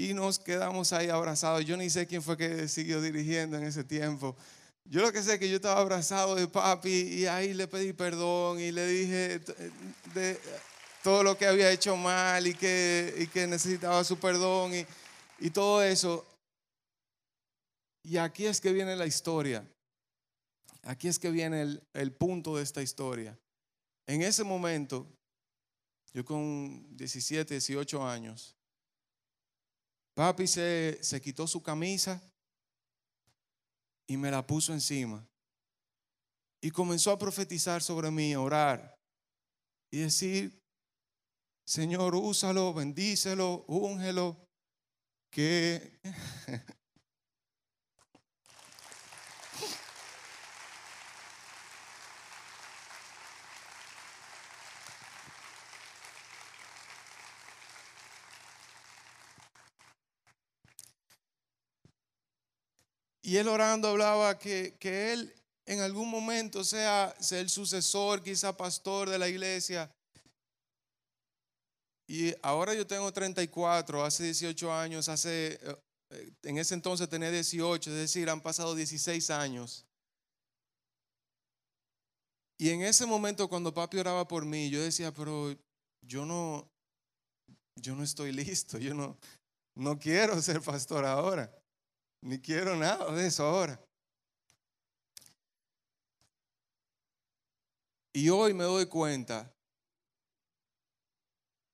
y 0.00 0.14
nos 0.14 0.38
quedamos 0.38 0.94
ahí 0.94 1.10
abrazados. 1.10 1.64
Yo 1.66 1.76
ni 1.76 1.90
sé 1.90 2.06
quién 2.06 2.22
fue 2.22 2.36
que 2.36 2.68
siguió 2.68 3.02
dirigiendo 3.02 3.58
en 3.58 3.64
ese 3.64 3.84
tiempo. 3.84 4.34
Yo 4.84 5.02
lo 5.02 5.12
que 5.12 5.22
sé 5.22 5.34
es 5.34 5.38
que 5.38 5.50
yo 5.50 5.56
estaba 5.56 5.78
abrazado 5.78 6.34
de 6.34 6.48
papi 6.48 6.88
y 6.90 7.26
ahí 7.26 7.52
le 7.52 7.68
pedí 7.68 7.92
perdón 7.92 8.58
y 8.60 8.72
le 8.72 8.86
dije 8.86 9.40
de 10.14 10.40
todo 11.02 11.22
lo 11.22 11.36
que 11.36 11.46
había 11.46 11.70
hecho 11.70 11.96
mal 11.96 12.46
y 12.46 12.54
que, 12.54 13.14
y 13.18 13.26
que 13.26 13.46
necesitaba 13.46 14.02
su 14.02 14.18
perdón 14.18 14.74
y, 14.74 14.86
y 15.38 15.50
todo 15.50 15.82
eso. 15.82 16.26
Y 18.02 18.16
aquí 18.16 18.46
es 18.46 18.58
que 18.58 18.72
viene 18.72 18.96
la 18.96 19.06
historia. 19.06 19.62
Aquí 20.82 21.08
es 21.08 21.18
que 21.18 21.30
viene 21.30 21.78
el, 21.92 22.12
punto 22.12 22.56
de 22.56 22.62
esta 22.62 22.82
historia. 22.82 23.38
En 24.06 24.22
ese 24.22 24.44
momento, 24.44 25.06
yo 26.14 26.24
con 26.24 26.96
17, 26.96 27.52
18 27.54 28.06
años, 28.06 28.56
papi 30.20 30.46
se, 30.46 30.98
se 31.00 31.18
quitó 31.18 31.46
su 31.46 31.62
camisa 31.62 32.22
y 34.06 34.18
me 34.18 34.30
la 34.30 34.46
puso 34.46 34.74
encima. 34.74 35.26
Y 36.60 36.70
comenzó 36.70 37.10
a 37.10 37.18
profetizar 37.18 37.82
sobre 37.82 38.10
mí, 38.10 38.36
orar 38.36 38.94
y 39.90 40.00
decir, 40.00 40.62
Señor, 41.66 42.14
úsalo, 42.14 42.74
bendícelo, 42.74 43.64
úngelo, 43.66 44.44
que 45.32 45.98
Y 63.30 63.36
él 63.36 63.46
orando 63.46 63.86
hablaba 63.86 64.36
que, 64.36 64.74
que 64.80 65.12
él 65.12 65.32
en 65.64 65.78
algún 65.78 66.10
momento 66.10 66.64
sea, 66.64 67.14
sea 67.20 67.38
el 67.38 67.48
sucesor, 67.48 68.24
quizá 68.24 68.56
pastor 68.56 69.08
de 69.08 69.20
la 69.20 69.28
iglesia. 69.28 69.88
Y 72.08 72.34
ahora 72.42 72.74
yo 72.74 72.84
tengo 72.84 73.12
34, 73.12 74.04
hace 74.04 74.24
18 74.24 74.74
años, 74.74 75.08
hace, 75.08 75.60
eh, 76.10 76.32
en 76.42 76.58
ese 76.58 76.74
entonces 76.74 77.08
tenía 77.08 77.30
18, 77.30 77.90
es 77.90 77.96
decir, 77.96 78.28
han 78.28 78.40
pasado 78.40 78.74
16 78.74 79.30
años. 79.30 79.86
Y 82.58 82.70
en 82.70 82.82
ese 82.82 83.06
momento 83.06 83.48
cuando 83.48 83.72
papi 83.72 83.98
oraba 83.98 84.26
por 84.26 84.44
mí, 84.44 84.70
yo 84.70 84.82
decía, 84.82 85.14
pero 85.14 85.56
yo 86.02 86.26
no, 86.26 86.68
yo 87.76 87.94
no 87.94 88.02
estoy 88.02 88.32
listo, 88.42 88.76
yo 88.76 88.92
no, 88.92 89.16
no 89.76 90.00
quiero 90.00 90.42
ser 90.42 90.60
pastor 90.60 91.04
ahora. 91.04 91.59
Ni 92.22 92.40
quiero 92.40 92.76
nada 92.76 93.10
de 93.12 93.26
eso 93.26 93.44
ahora. 93.44 93.82
Y 98.12 98.28
hoy 98.28 98.52
me 98.52 98.64
doy 98.64 98.86
cuenta, 98.86 99.54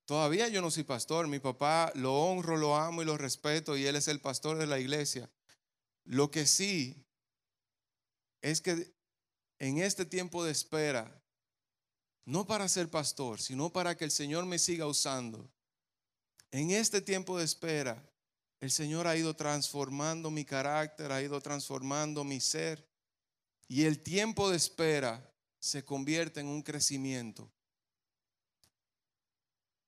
todavía 0.04 0.48
yo 0.48 0.61
no 0.61 0.70
soy 0.70 0.85
pastor, 0.85 1.26
mi 1.28 1.38
papá 1.38 1.90
lo 1.94 2.14
honro, 2.14 2.59
lo 2.59 2.76
amo 2.76 3.02
y 3.02 3.06
lo 3.06 3.16
respeto 3.16 3.76
y 3.76 3.87
él 3.87 3.96
es 3.96 4.06
el 4.06 4.20
pastor 4.20 4.59
de 4.59 4.66
la 4.66 4.78
iglesia. 4.78 5.30
Lo 6.04 6.30
que 6.30 6.46
sí 6.46 7.06
es 8.42 8.61
que 8.61 8.94
en 9.59 9.78
este 9.78 10.04
tiempo 10.04 10.44
de 10.44 10.52
espera, 10.52 11.22
no 12.26 12.46
para 12.46 12.68
ser 12.68 12.90
pastor, 12.90 13.40
sino 13.40 13.72
para 13.72 13.96
que 13.96 14.04
el 14.04 14.11
Señor 14.11 14.44
me 14.44 14.59
siga 14.59 14.87
usando, 14.87 15.50
en 16.50 16.70
este 16.70 17.00
tiempo 17.00 17.38
de 17.38 17.44
espera, 17.44 18.04
el 18.61 18.71
Señor 18.71 19.07
ha 19.07 19.16
ido 19.16 19.35
transformando 19.35 20.31
mi 20.31 20.45
carácter, 20.45 21.12
ha 21.12 21.23
ido 21.23 21.40
transformando 21.40 22.25
mi 22.25 22.40
ser. 22.40 22.87
Y 23.69 23.85
el 23.85 24.03
tiempo 24.03 24.49
de 24.51 24.57
espera 24.57 25.33
se 25.59 25.85
convierte 25.85 26.40
en 26.40 26.47
un 26.47 26.62
crecimiento. 26.62 27.51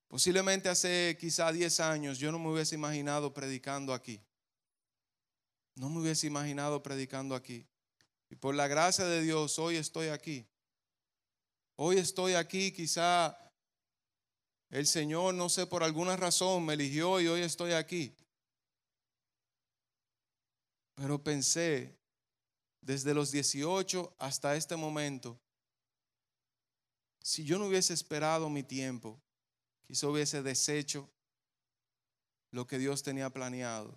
Posiblemente 0.08 0.68
hace 0.68 1.16
quizá 1.20 1.52
10 1.52 1.80
años 1.80 2.18
yo 2.18 2.32
no 2.32 2.38
me 2.38 2.50
hubiese 2.50 2.74
imaginado 2.74 3.32
predicando 3.32 3.92
aquí. 3.92 4.20
No 5.74 5.88
me 5.88 6.00
hubiese 6.00 6.26
imaginado 6.26 6.82
predicando 6.82 7.34
aquí. 7.34 7.66
Y 8.30 8.36
por 8.36 8.54
la 8.54 8.66
gracia 8.68 9.04
de 9.04 9.22
Dios 9.22 9.58
hoy 9.58 9.76
estoy 9.76 10.08
aquí. 10.08 10.46
Hoy 11.76 11.98
estoy 11.98 12.34
aquí, 12.34 12.72
quizá 12.72 13.38
el 14.70 14.86
Señor, 14.86 15.34
no 15.34 15.48
sé, 15.48 15.66
por 15.66 15.84
alguna 15.84 16.16
razón 16.16 16.66
me 16.66 16.74
eligió 16.74 17.20
y 17.20 17.28
hoy 17.28 17.42
estoy 17.42 17.72
aquí. 17.72 18.14
Pero 20.98 21.22
pensé, 21.22 21.96
desde 22.80 23.14
los 23.14 23.30
18 23.30 24.16
hasta 24.18 24.56
este 24.56 24.74
momento, 24.74 25.38
si 27.22 27.44
yo 27.44 27.56
no 27.56 27.66
hubiese 27.66 27.94
esperado 27.94 28.50
mi 28.50 28.64
tiempo, 28.64 29.20
quizá 29.86 30.08
hubiese 30.08 30.42
deshecho 30.42 31.08
lo 32.50 32.66
que 32.66 32.78
Dios 32.78 33.04
tenía 33.04 33.30
planeado. 33.30 33.96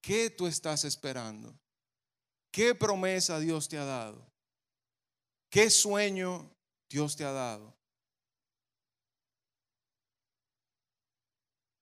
¿Qué 0.00 0.30
tú 0.30 0.46
estás 0.46 0.84
esperando? 0.84 1.58
¿Qué 2.52 2.76
promesa 2.76 3.40
Dios 3.40 3.68
te 3.68 3.76
ha 3.76 3.84
dado? 3.84 4.24
¿Qué 5.50 5.68
sueño 5.68 6.48
Dios 6.88 7.16
te 7.16 7.24
ha 7.24 7.32
dado? 7.32 7.74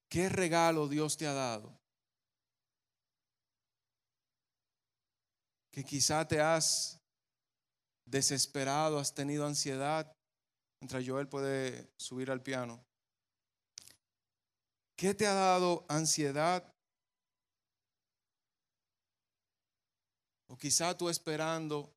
¿Qué 0.09 0.31
regalo 0.31 0.89
Dios 0.89 1.19
te 1.19 1.27
ha 1.27 1.35
dado? 1.35 1.82
Que 5.73 5.83
quizá 5.83 6.29
te 6.29 6.41
has 6.41 7.01
desesperado, 8.05 8.99
has 8.99 9.15
tenido 9.15 9.47
ansiedad, 9.47 10.15
mientras 10.81 11.05
Joel 11.05 11.29
puede 11.29 11.91
subir 11.97 12.31
al 12.31 12.43
piano. 12.43 12.85
¿Qué 14.97 15.15
te 15.15 15.27
ha 15.27 15.33
dado 15.33 15.87
ansiedad? 15.89 16.63
O 20.47 20.59
quizá 20.59 20.97
tú 20.97 21.09
esperando, 21.09 21.97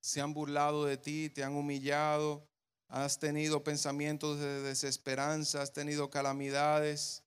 se 0.00 0.20
han 0.20 0.32
burlado 0.32 0.84
de 0.84 0.96
ti, 0.96 1.30
te 1.30 1.42
han 1.42 1.56
humillado, 1.56 2.48
has 2.86 3.18
tenido 3.18 3.64
pensamientos 3.64 4.38
de 4.38 4.62
desesperanza, 4.62 5.62
has 5.62 5.72
tenido 5.72 6.10
calamidades. 6.10 7.23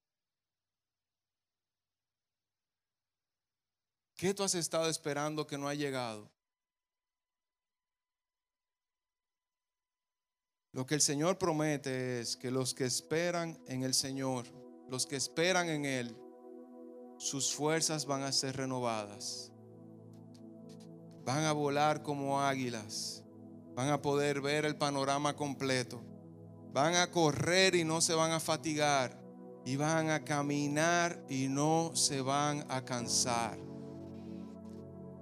¿Qué 4.17 4.33
tú 4.33 4.41
has 4.41 4.55
estado 4.55 4.89
esperando 4.89 5.45
que 5.45 5.59
no 5.59 5.67
ha 5.67 5.75
llegado? 5.75 6.27
Lo 10.71 10.87
que 10.87 10.95
el 10.95 11.01
Señor 11.01 11.37
promete 11.37 12.19
es 12.19 12.35
que 12.35 12.49
los 12.49 12.73
que 12.73 12.85
esperan 12.85 13.59
en 13.67 13.83
el 13.83 13.93
Señor, 13.93 14.47
los 14.89 15.05
que 15.05 15.17
esperan 15.17 15.69
en 15.69 15.85
Él, 15.85 16.17
sus 17.19 17.53
fuerzas 17.53 18.07
van 18.07 18.23
a 18.23 18.31
ser 18.31 18.57
renovadas. 18.57 19.51
Van 21.23 21.43
a 21.43 21.51
volar 21.51 22.01
como 22.01 22.41
águilas. 22.41 23.23
Van 23.75 23.89
a 23.89 24.01
poder 24.01 24.41
ver 24.41 24.65
el 24.65 24.75
panorama 24.75 25.35
completo. 25.35 26.01
Van 26.73 26.95
a 26.95 27.11
correr 27.11 27.75
y 27.75 27.83
no 27.83 28.01
se 28.01 28.15
van 28.15 28.31
a 28.31 28.39
fatigar. 28.39 29.21
Y 29.63 29.75
van 29.75 30.09
a 30.09 30.25
caminar 30.25 31.23
y 31.29 31.49
no 31.49 31.95
se 31.95 32.21
van 32.21 32.65
a 32.69 32.83
cansar. 32.83 33.66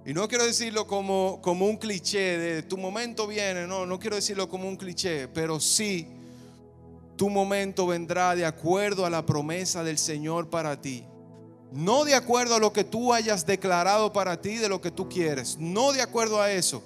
Y 0.06 0.14
no 0.14 0.28
quiero 0.28 0.44
decirlo 0.44 0.86
como, 0.86 1.40
como 1.42 1.66
un 1.66 1.76
cliché 1.78 2.38
de 2.38 2.62
tu 2.62 2.78
momento 2.78 3.26
viene, 3.26 3.66
no, 3.66 3.86
no 3.86 3.98
quiero 3.98 4.14
decirlo 4.14 4.48
como 4.48 4.68
un 4.68 4.76
cliché, 4.76 5.26
pero 5.26 5.58
sí, 5.58 6.06
tu 7.16 7.28
momento 7.28 7.88
vendrá 7.88 8.36
de 8.36 8.46
acuerdo 8.46 9.04
a 9.04 9.10
la 9.10 9.26
promesa 9.26 9.82
del 9.82 9.98
Señor 9.98 10.48
para 10.48 10.80
ti. 10.80 11.04
No 11.72 12.04
de 12.04 12.14
acuerdo 12.14 12.54
a 12.54 12.60
lo 12.60 12.72
que 12.72 12.84
tú 12.84 13.12
hayas 13.12 13.46
declarado 13.46 14.12
para 14.12 14.40
ti, 14.40 14.58
de 14.58 14.68
lo 14.68 14.80
que 14.80 14.92
tú 14.92 15.08
quieres. 15.08 15.58
No 15.58 15.92
de 15.92 16.02
acuerdo 16.02 16.40
a 16.40 16.52
eso, 16.52 16.84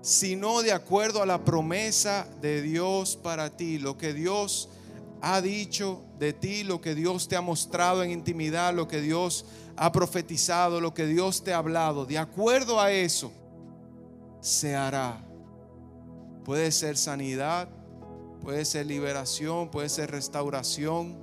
sino 0.00 0.62
de 0.62 0.70
acuerdo 0.70 1.22
a 1.22 1.26
la 1.26 1.44
promesa 1.44 2.28
de 2.40 2.62
Dios 2.62 3.16
para 3.16 3.56
ti. 3.56 3.80
Lo 3.80 3.98
que 3.98 4.14
Dios 4.14 4.68
ha 5.22 5.40
dicho 5.40 6.02
de 6.20 6.32
ti, 6.32 6.62
lo 6.62 6.80
que 6.80 6.94
Dios 6.94 7.26
te 7.26 7.34
ha 7.34 7.40
mostrado 7.40 8.04
en 8.04 8.12
intimidad, 8.12 8.72
lo 8.72 8.86
que 8.86 9.00
Dios 9.00 9.44
ha 9.44 9.65
profetizado, 9.92 10.80
lo 10.80 10.94
que 10.94 11.06
Dios 11.06 11.42
te 11.44 11.52
ha 11.52 11.58
hablado, 11.58 12.06
de 12.06 12.18
acuerdo 12.18 12.80
a 12.80 12.90
eso, 12.90 13.30
se 14.40 14.74
hará. 14.74 15.22
Puede 16.44 16.70
ser 16.72 16.96
sanidad, 16.96 17.68
puede 18.40 18.64
ser 18.64 18.86
liberación, 18.86 19.70
puede 19.70 19.88
ser 19.88 20.10
restauración, 20.10 21.16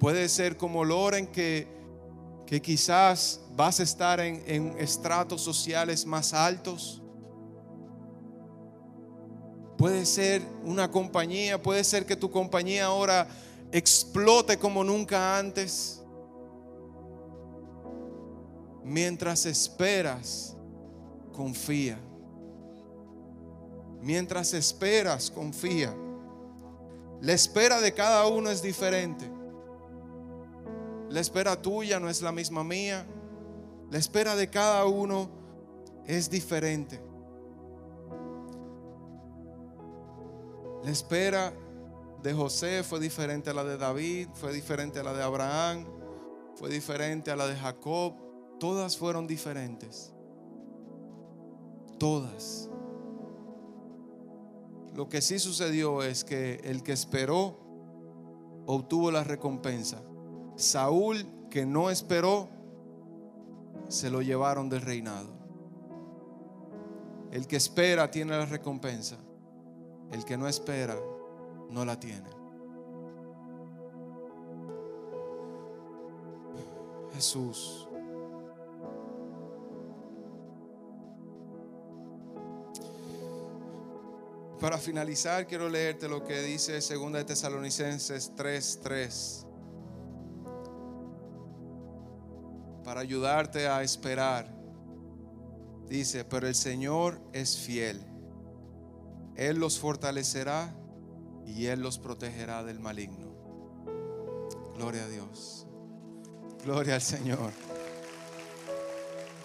puede 0.00 0.28
ser 0.28 0.56
como 0.56 0.84
Loren 0.84 1.26
que, 1.26 1.68
que 2.46 2.62
quizás 2.62 3.40
vas 3.54 3.80
a 3.80 3.82
estar 3.82 4.20
en, 4.20 4.42
en 4.46 4.78
estratos 4.78 5.42
sociales 5.42 6.06
más 6.06 6.32
altos. 6.32 7.02
Puede 9.76 10.06
ser 10.06 10.42
una 10.64 10.90
compañía, 10.90 11.62
puede 11.62 11.84
ser 11.84 12.06
que 12.06 12.16
tu 12.16 12.30
compañía 12.30 12.86
ahora 12.86 13.28
explote 13.70 14.58
como 14.58 14.82
nunca 14.82 15.38
antes. 15.38 15.97
Mientras 18.84 19.46
esperas, 19.46 20.56
confía. 21.32 21.98
Mientras 24.00 24.54
esperas, 24.54 25.30
confía. 25.30 25.94
La 27.20 27.32
espera 27.32 27.80
de 27.80 27.92
cada 27.92 28.26
uno 28.26 28.50
es 28.50 28.62
diferente. 28.62 29.28
La 31.08 31.20
espera 31.20 31.60
tuya 31.60 31.98
no 31.98 32.08
es 32.08 32.22
la 32.22 32.32
misma 32.32 32.62
mía. 32.62 33.06
La 33.90 33.98
espera 33.98 34.36
de 34.36 34.48
cada 34.48 34.84
uno 34.84 35.28
es 36.06 36.30
diferente. 36.30 37.00
La 40.84 40.90
espera 40.90 41.52
de 42.22 42.32
José 42.32 42.82
fue 42.82 43.00
diferente 43.00 43.50
a 43.50 43.54
la 43.54 43.64
de 43.64 43.76
David, 43.76 44.28
fue 44.34 44.52
diferente 44.52 45.00
a 45.00 45.02
la 45.02 45.12
de 45.12 45.22
Abraham, 45.22 45.84
fue 46.56 46.68
diferente 46.68 47.30
a 47.30 47.36
la 47.36 47.46
de 47.46 47.56
Jacob, 47.56 48.14
Todas 48.58 48.96
fueron 48.96 49.26
diferentes. 49.26 50.12
Todas. 51.98 52.68
Lo 54.94 55.08
que 55.08 55.20
sí 55.20 55.38
sucedió 55.38 56.02
es 56.02 56.24
que 56.24 56.56
el 56.64 56.82
que 56.82 56.92
esperó 56.92 57.56
obtuvo 58.66 59.10
la 59.10 59.24
recompensa. 59.24 60.02
Saúl, 60.56 61.24
que 61.50 61.64
no 61.64 61.90
esperó, 61.90 62.48
se 63.88 64.10
lo 64.10 64.22
llevaron 64.22 64.68
del 64.68 64.82
reinado. 64.82 65.30
El 67.30 67.46
que 67.46 67.56
espera 67.56 68.10
tiene 68.10 68.32
la 68.32 68.46
recompensa. 68.46 69.16
El 70.10 70.24
que 70.24 70.36
no 70.36 70.48
espera 70.48 70.96
no 71.70 71.84
la 71.84 71.98
tiene. 72.00 72.28
Jesús. 77.14 77.87
Para 84.60 84.78
finalizar, 84.78 85.46
quiero 85.46 85.68
leerte 85.68 86.08
lo 86.08 86.24
que 86.24 86.40
dice 86.40 86.80
2 86.80 87.12
de 87.12 87.24
Tesalonicenses 87.24 88.32
3:3. 88.34 89.46
Para 92.82 93.00
ayudarte 93.00 93.68
a 93.68 93.82
esperar. 93.82 94.52
Dice, 95.88 96.24
pero 96.24 96.48
el 96.48 96.54
Señor 96.54 97.20
es 97.32 97.56
fiel. 97.56 98.04
Él 99.36 99.58
los 99.58 99.78
fortalecerá 99.78 100.74
y 101.46 101.66
Él 101.66 101.80
los 101.80 101.98
protegerá 101.98 102.64
del 102.64 102.80
maligno. 102.80 103.28
Gloria 104.76 105.04
a 105.04 105.08
Dios. 105.08 105.66
Gloria 106.64 106.96
al 106.96 107.02
Señor. 107.02 107.52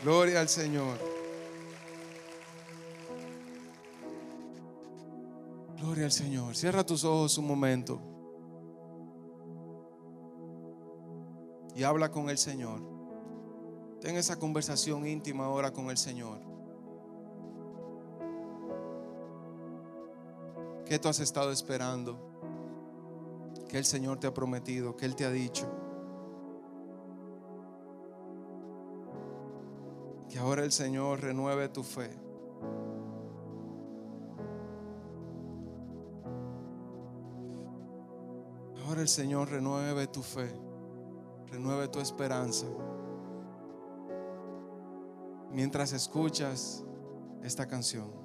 Gloria 0.03 0.41
al 0.41 0.49
Señor. 0.49 1.12
Gloria 5.83 6.05
al 6.05 6.13
Señor. 6.13 6.55
Cierra 6.55 6.85
tus 6.85 7.03
ojos 7.03 7.37
un 7.37 7.45
momento. 7.45 7.99
Y 11.75 11.83
habla 11.83 12.09
con 12.09 12.29
el 12.29 12.37
Señor. 12.37 12.79
Ten 13.99 14.15
esa 14.15 14.39
conversación 14.39 15.05
íntima 15.05 15.43
ahora 15.43 15.73
con 15.73 15.89
el 15.89 15.97
Señor. 15.97 16.39
¿Qué 20.85 20.97
tú 20.99 21.09
has 21.09 21.19
estado 21.19 21.51
esperando? 21.51 22.17
¿Qué 23.67 23.77
el 23.77 23.85
Señor 23.85 24.21
te 24.21 24.27
ha 24.27 24.33
prometido? 24.33 24.95
¿Qué 24.95 25.05
Él 25.05 25.17
te 25.17 25.25
ha 25.25 25.31
dicho? 25.31 25.69
Que 30.29 30.39
ahora 30.39 30.63
el 30.63 30.71
Señor 30.71 31.19
renueve 31.19 31.67
tu 31.67 31.83
fe. 31.83 32.09
El 39.03 39.09
Señor 39.09 39.49
renueve 39.49 40.07
tu 40.07 40.21
fe, 40.21 40.49
renueve 41.47 41.89
tu 41.89 41.99
esperanza. 41.99 42.65
Mientras 45.51 45.91
escuchas 45.91 46.85
esta 47.43 47.67
canción. 47.67 48.22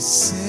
sim 0.00 0.39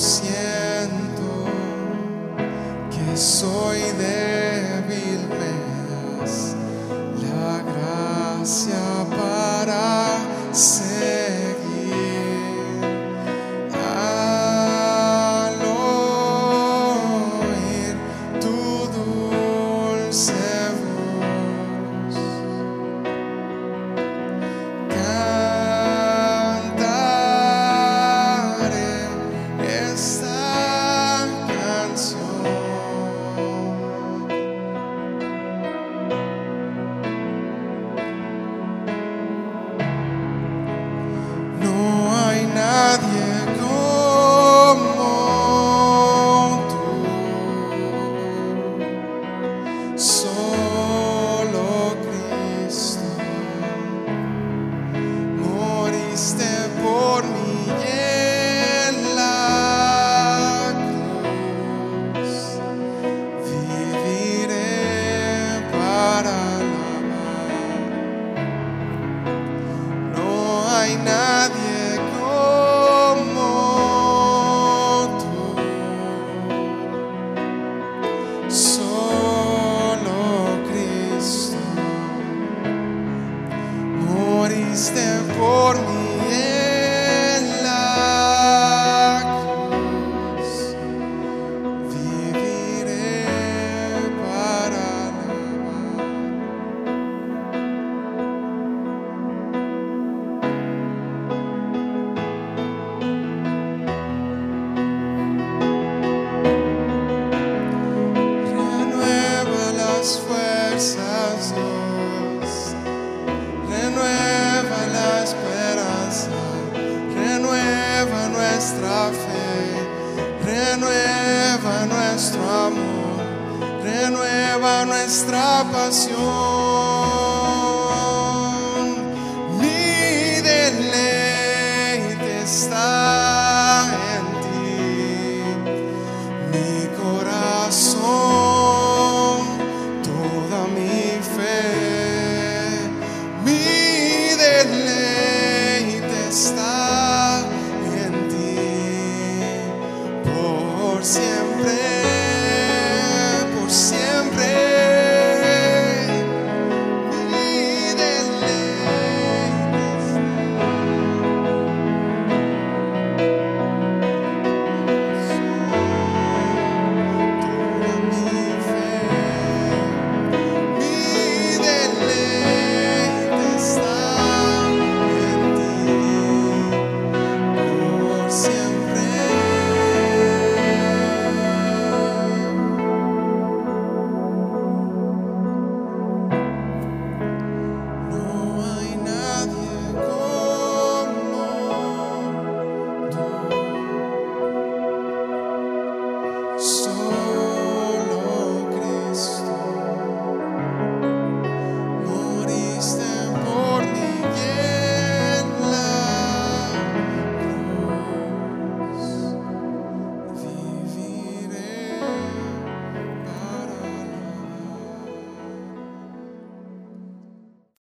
siento 0.00 1.44
que 2.90 3.16
soy 3.16 3.59